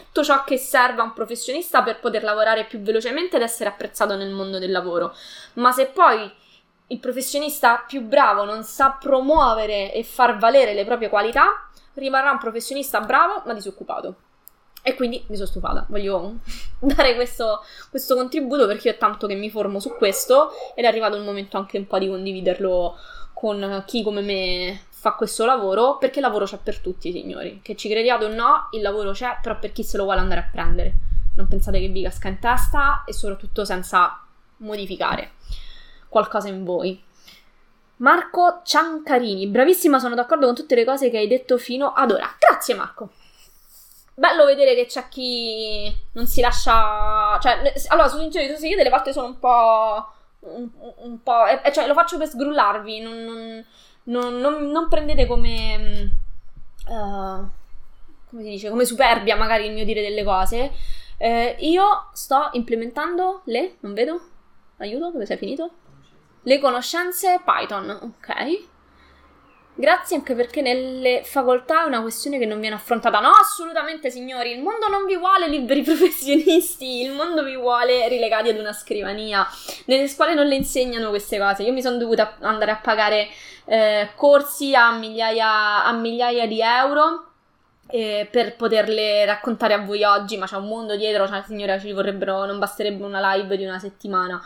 tutto 0.00 0.24
ciò 0.24 0.44
che 0.44 0.56
serve 0.56 1.00
a 1.00 1.04
un 1.04 1.12
professionista 1.12 1.82
per 1.82 2.00
poter 2.00 2.22
lavorare 2.22 2.64
più 2.64 2.80
velocemente 2.80 3.36
ed 3.36 3.42
essere 3.42 3.68
apprezzato 3.70 4.16
nel 4.16 4.30
mondo 4.30 4.58
del 4.58 4.70
lavoro. 4.70 5.14
Ma 5.54 5.72
se 5.72 5.86
poi 5.86 6.30
il 6.88 6.98
professionista 6.98 7.84
più 7.86 8.02
bravo 8.02 8.44
non 8.44 8.64
sa 8.64 8.96
promuovere 9.00 9.92
e 9.92 10.02
far 10.02 10.38
valere 10.38 10.74
le 10.74 10.84
proprie 10.84 11.08
qualità, 11.08 11.68
rimarrà 11.94 12.30
un 12.30 12.38
professionista 12.38 13.00
bravo 13.00 13.42
ma 13.46 13.54
disoccupato. 13.54 14.14
E 14.82 14.94
quindi 14.94 15.22
mi 15.28 15.36
sono 15.36 15.46
stufata, 15.46 15.84
voglio 15.88 16.36
dare 16.80 17.14
questo, 17.14 17.62
questo 17.90 18.14
contributo 18.14 18.66
perché 18.66 18.88
io 18.88 18.94
è 18.94 18.98
tanto 18.98 19.26
che 19.26 19.34
mi 19.34 19.50
formo 19.50 19.78
su 19.78 19.94
questo 19.96 20.50
ed 20.74 20.84
è 20.84 20.88
arrivato 20.88 21.16
il 21.16 21.22
momento 21.22 21.58
anche 21.58 21.76
un 21.78 21.86
po' 21.86 21.98
di 21.98 22.08
condividerlo 22.08 22.96
con 23.34 23.84
chi 23.86 24.02
come 24.02 24.20
me 24.22 24.86
fa 25.00 25.12
questo 25.12 25.46
lavoro, 25.46 25.96
perché 25.96 26.18
il 26.18 26.26
lavoro 26.26 26.44
c'è 26.44 26.58
per 26.58 26.78
tutti, 26.78 27.10
signori. 27.10 27.60
Che 27.62 27.74
ci 27.74 27.88
crediate 27.88 28.26
o 28.26 28.28
no, 28.28 28.68
il 28.72 28.82
lavoro 28.82 29.12
c'è, 29.12 29.38
però 29.40 29.58
per 29.58 29.72
chi 29.72 29.82
se 29.82 29.96
lo 29.96 30.04
vuole 30.04 30.20
andare 30.20 30.40
a 30.40 30.48
prendere. 30.52 30.92
Non 31.36 31.48
pensate 31.48 31.80
che 31.80 31.88
vi 31.88 32.02
casca 32.02 32.28
in 32.28 32.38
testa 32.38 33.04
e 33.06 33.14
soprattutto 33.14 33.64
senza 33.64 34.22
modificare 34.58 35.30
qualcosa 36.06 36.48
in 36.48 36.64
voi. 36.64 37.02
Marco 37.96 38.60
Ciancarini, 38.62 39.46
bravissima, 39.46 39.98
sono 39.98 40.14
d'accordo 40.14 40.44
con 40.44 40.54
tutte 40.54 40.74
le 40.74 40.84
cose 40.84 41.08
che 41.08 41.16
hai 41.16 41.28
detto 41.28 41.56
fino 41.56 41.94
ad 41.94 42.10
ora. 42.10 42.28
Grazie 42.38 42.74
Marco. 42.74 43.12
Bello 44.12 44.44
vedere 44.44 44.74
che 44.74 44.84
c'è 44.84 45.08
chi 45.08 45.90
non 46.12 46.26
si 46.26 46.42
lascia... 46.42 47.38
Cioè, 47.40 47.72
allora, 47.88 48.08
su 48.08 48.18
sincero, 48.18 48.52
io 48.52 48.76
delle 48.76 48.90
volte 48.90 49.14
sono 49.14 49.28
un 49.28 49.38
po' 49.38 50.12
un, 50.40 50.68
un 50.96 51.22
po'. 51.22 51.46
Eh, 51.46 51.72
cioè, 51.72 51.86
lo 51.86 51.94
faccio 51.94 52.18
per 52.18 52.28
sgrullarvi. 52.28 53.00
Non, 53.00 53.24
non, 53.24 53.64
non, 54.04 54.70
non 54.70 54.88
prendete 54.88 55.26
come. 55.26 56.12
Uh, 56.86 57.46
come 58.28 58.42
dice? 58.42 58.70
Come 58.70 58.84
superbia, 58.84 59.36
magari 59.36 59.66
il 59.66 59.72
mio 59.72 59.84
dire 59.84 60.02
delle 60.02 60.24
cose. 60.24 60.72
Eh, 61.16 61.56
io 61.60 62.08
sto 62.12 62.48
implementando 62.52 63.42
le. 63.44 63.76
Non 63.80 63.92
vedo? 63.92 64.20
Aiuto, 64.78 65.10
dove 65.10 65.26
sei 65.26 65.36
finito? 65.36 65.70
Le 66.42 66.58
conoscenze 66.58 67.40
Python, 67.44 67.90
ok. 67.90 68.68
Grazie 69.74 70.16
anche 70.16 70.34
perché 70.34 70.60
nelle 70.60 71.22
facoltà 71.24 71.84
è 71.84 71.86
una 71.86 72.02
questione 72.02 72.38
che 72.38 72.44
non 72.44 72.60
viene 72.60 72.74
affrontata. 72.74 73.20
No, 73.20 73.30
assolutamente, 73.30 74.10
signori, 74.10 74.52
il 74.52 74.60
mondo 74.60 74.88
non 74.88 75.06
vi 75.06 75.16
vuole 75.16 75.48
liberi 75.48 75.82
professionisti, 75.82 77.02
il 77.02 77.12
mondo 77.12 77.42
vi 77.42 77.56
vuole 77.56 78.08
relegati 78.08 78.50
ad 78.50 78.58
una 78.58 78.72
scrivania, 78.72 79.46
nelle 79.86 80.08
scuole 80.08 80.34
non 80.34 80.46
le 80.46 80.56
insegnano 80.56 81.08
queste 81.08 81.38
cose. 81.38 81.62
Io 81.62 81.72
mi 81.72 81.82
sono 81.82 81.96
dovuta 81.96 82.36
andare 82.40 82.72
a 82.72 82.76
pagare 82.76 83.28
eh, 83.64 84.10
corsi 84.16 84.74
a 84.74 84.92
migliaia, 84.92 85.84
a 85.84 85.92
migliaia 85.92 86.46
di 86.46 86.60
euro 86.60 87.30
eh, 87.90 88.28
per 88.30 88.56
poterle 88.56 89.24
raccontare 89.24 89.74
a 89.74 89.78
voi 89.78 90.02
oggi, 90.04 90.36
ma 90.36 90.46
c'è 90.46 90.56
un 90.56 90.66
mondo 90.66 90.96
dietro, 90.96 91.26
cioè 91.26 91.42
signora 91.46 91.78
ci 91.78 91.92
vorrebbero, 91.92 92.44
non 92.44 92.58
basterebbe 92.58 93.04
una 93.04 93.34
live 93.34 93.56
di 93.56 93.64
una 93.64 93.78
settimana. 93.78 94.40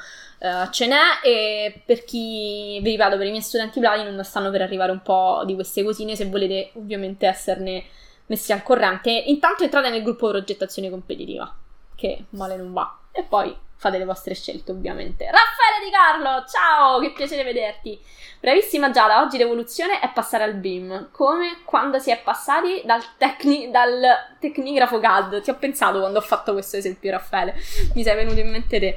Uh, 0.45 0.69
ce 0.69 0.87
n'è 0.87 1.01
e 1.23 1.81
per 1.87 2.05
chi, 2.05 2.79
vi 2.83 2.91
ripeto, 2.91 3.17
per 3.17 3.27
i 3.27 3.31
miei 3.31 3.41
studenti 3.41 3.81
Platinum 3.81 4.21
stanno 4.21 4.51
per 4.51 4.61
arrivare 4.61 4.93
un 4.93 5.01
po' 5.01 5.43
di 5.47 5.55
queste 5.55 5.83
cosine, 5.83 6.17
se 6.17 6.27
volete 6.27 6.71
ovviamente 6.75 7.27
esserne 7.27 7.83
messi 8.27 8.53
al 8.53 8.63
corrente. 8.63 9.11
Intanto 9.11 9.63
entrate 9.63 9.89
nel 9.89 10.03
gruppo 10.03 10.29
progettazione 10.29 10.91
competitiva, 10.91 11.51
che 11.95 12.25
male 12.31 12.57
non 12.57 12.75
va. 12.75 12.95
E 13.11 13.23
poi 13.23 13.57
fate 13.77 13.97
le 13.97 14.05
vostre 14.05 14.35
scelte, 14.35 14.71
ovviamente. 14.71 15.25
Raffaele 15.25 15.83
Di 15.83 15.91
Carlo, 15.91 16.45
ciao, 16.47 17.01
che 17.01 17.13
piacere 17.13 17.43
vederti. 17.43 17.99
Bravissima 18.39 18.91
Giada, 18.91 19.23
oggi 19.23 19.39
l'evoluzione 19.39 19.99
è 20.01 20.13
passare 20.13 20.45
al 20.45 20.57
BIM, 20.57 21.09
come 21.11 21.63
quando 21.65 21.99
si 21.99 22.11
è 22.11 22.21
passati 22.21 22.83
dal, 22.85 23.03
tecni- 23.17 23.71
dal 23.71 24.03
tecnigrafo 24.39 25.01
CAD. 25.01 25.41
Ti 25.41 25.49
ho 25.49 25.57
pensato 25.57 26.01
quando 26.01 26.19
ho 26.19 26.23
fatto 26.23 26.53
questo 26.53 26.77
esempio, 26.77 27.13
Raffaele. 27.13 27.55
Mi 27.95 28.03
sei 28.03 28.15
venuto 28.15 28.41
in 28.41 28.51
mente 28.51 28.79
te. 28.79 28.97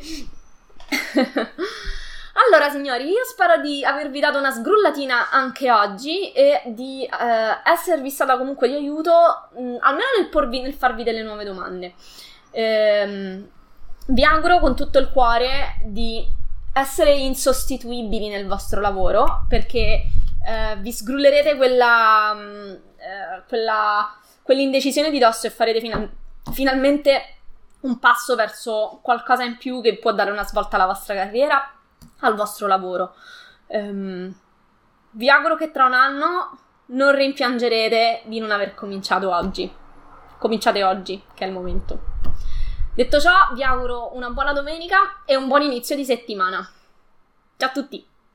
Allora, 2.45 2.69
signori, 2.69 3.05
io 3.05 3.23
spero 3.25 3.59
di 3.59 3.83
avervi 3.83 4.19
dato 4.19 4.37
una 4.37 4.51
sgrullatina 4.51 5.31
anche 5.31 5.71
oggi 5.71 6.31
e 6.33 6.61
di 6.67 7.03
eh, 7.03 7.71
esservi 7.71 8.11
stata 8.11 8.37
comunque 8.37 8.67
di 8.67 8.75
aiuto, 8.75 9.11
mh, 9.53 9.77
almeno 9.79 10.05
nel, 10.19 10.29
porvi, 10.29 10.61
nel, 10.61 10.73
farvi 10.73 11.01
delle 11.01 11.23
nuove 11.23 11.43
domande. 11.43 11.95
Ehm, 12.51 13.49
vi 14.09 14.23
auguro 14.23 14.59
con 14.59 14.75
tutto 14.75 14.99
il 14.99 15.09
cuore 15.09 15.79
di 15.83 16.25
essere 16.73 17.13
insostituibili 17.13 18.29
nel 18.29 18.45
vostro 18.45 18.81
lavoro 18.81 19.45
perché 19.49 20.03
eh, 20.45 20.75
vi 20.77 20.91
sgrullerete 20.91 21.55
quella, 21.55 22.33
mh, 22.35 22.79
eh, 22.97 23.43
quella, 23.47 24.15
quell'indecisione 24.43 25.09
di 25.09 25.17
dosso 25.17 25.47
e 25.47 25.49
farete 25.49 25.79
fina- 25.79 26.07
finalmente 26.53 27.36
un 27.81 27.99
passo 27.99 28.35
verso 28.35 28.99
qualcosa 29.01 29.43
in 29.43 29.57
più 29.57 29.81
che 29.81 29.97
può 29.97 30.11
dare 30.13 30.31
una 30.31 30.43
svolta 30.43 30.75
alla 30.75 30.85
vostra 30.85 31.13
carriera 31.13 31.71
al 32.21 32.35
vostro 32.35 32.67
lavoro. 32.67 33.15
Um, 33.67 34.33
vi 35.11 35.29
auguro 35.29 35.55
che 35.55 35.71
tra 35.71 35.85
un 35.85 35.93
anno 35.93 36.59
non 36.87 37.13
rimpiangerete 37.13 38.23
di 38.25 38.39
non 38.39 38.51
aver 38.51 38.73
cominciato 38.73 39.33
oggi. 39.33 39.71
Cominciate 40.37 40.83
oggi, 40.83 41.23
che 41.33 41.43
è 41.43 41.47
il 41.47 41.53
momento. 41.53 42.15
Detto 42.93 43.19
ciò, 43.19 43.53
vi 43.53 43.63
auguro 43.63 44.15
una 44.15 44.29
buona 44.29 44.53
domenica 44.53 45.23
e 45.25 45.35
un 45.35 45.47
buon 45.47 45.61
inizio 45.61 45.95
di 45.95 46.05
settimana. 46.05 46.67
Ciao 47.57 47.69
a 47.69 47.71
tutti! 47.71 48.16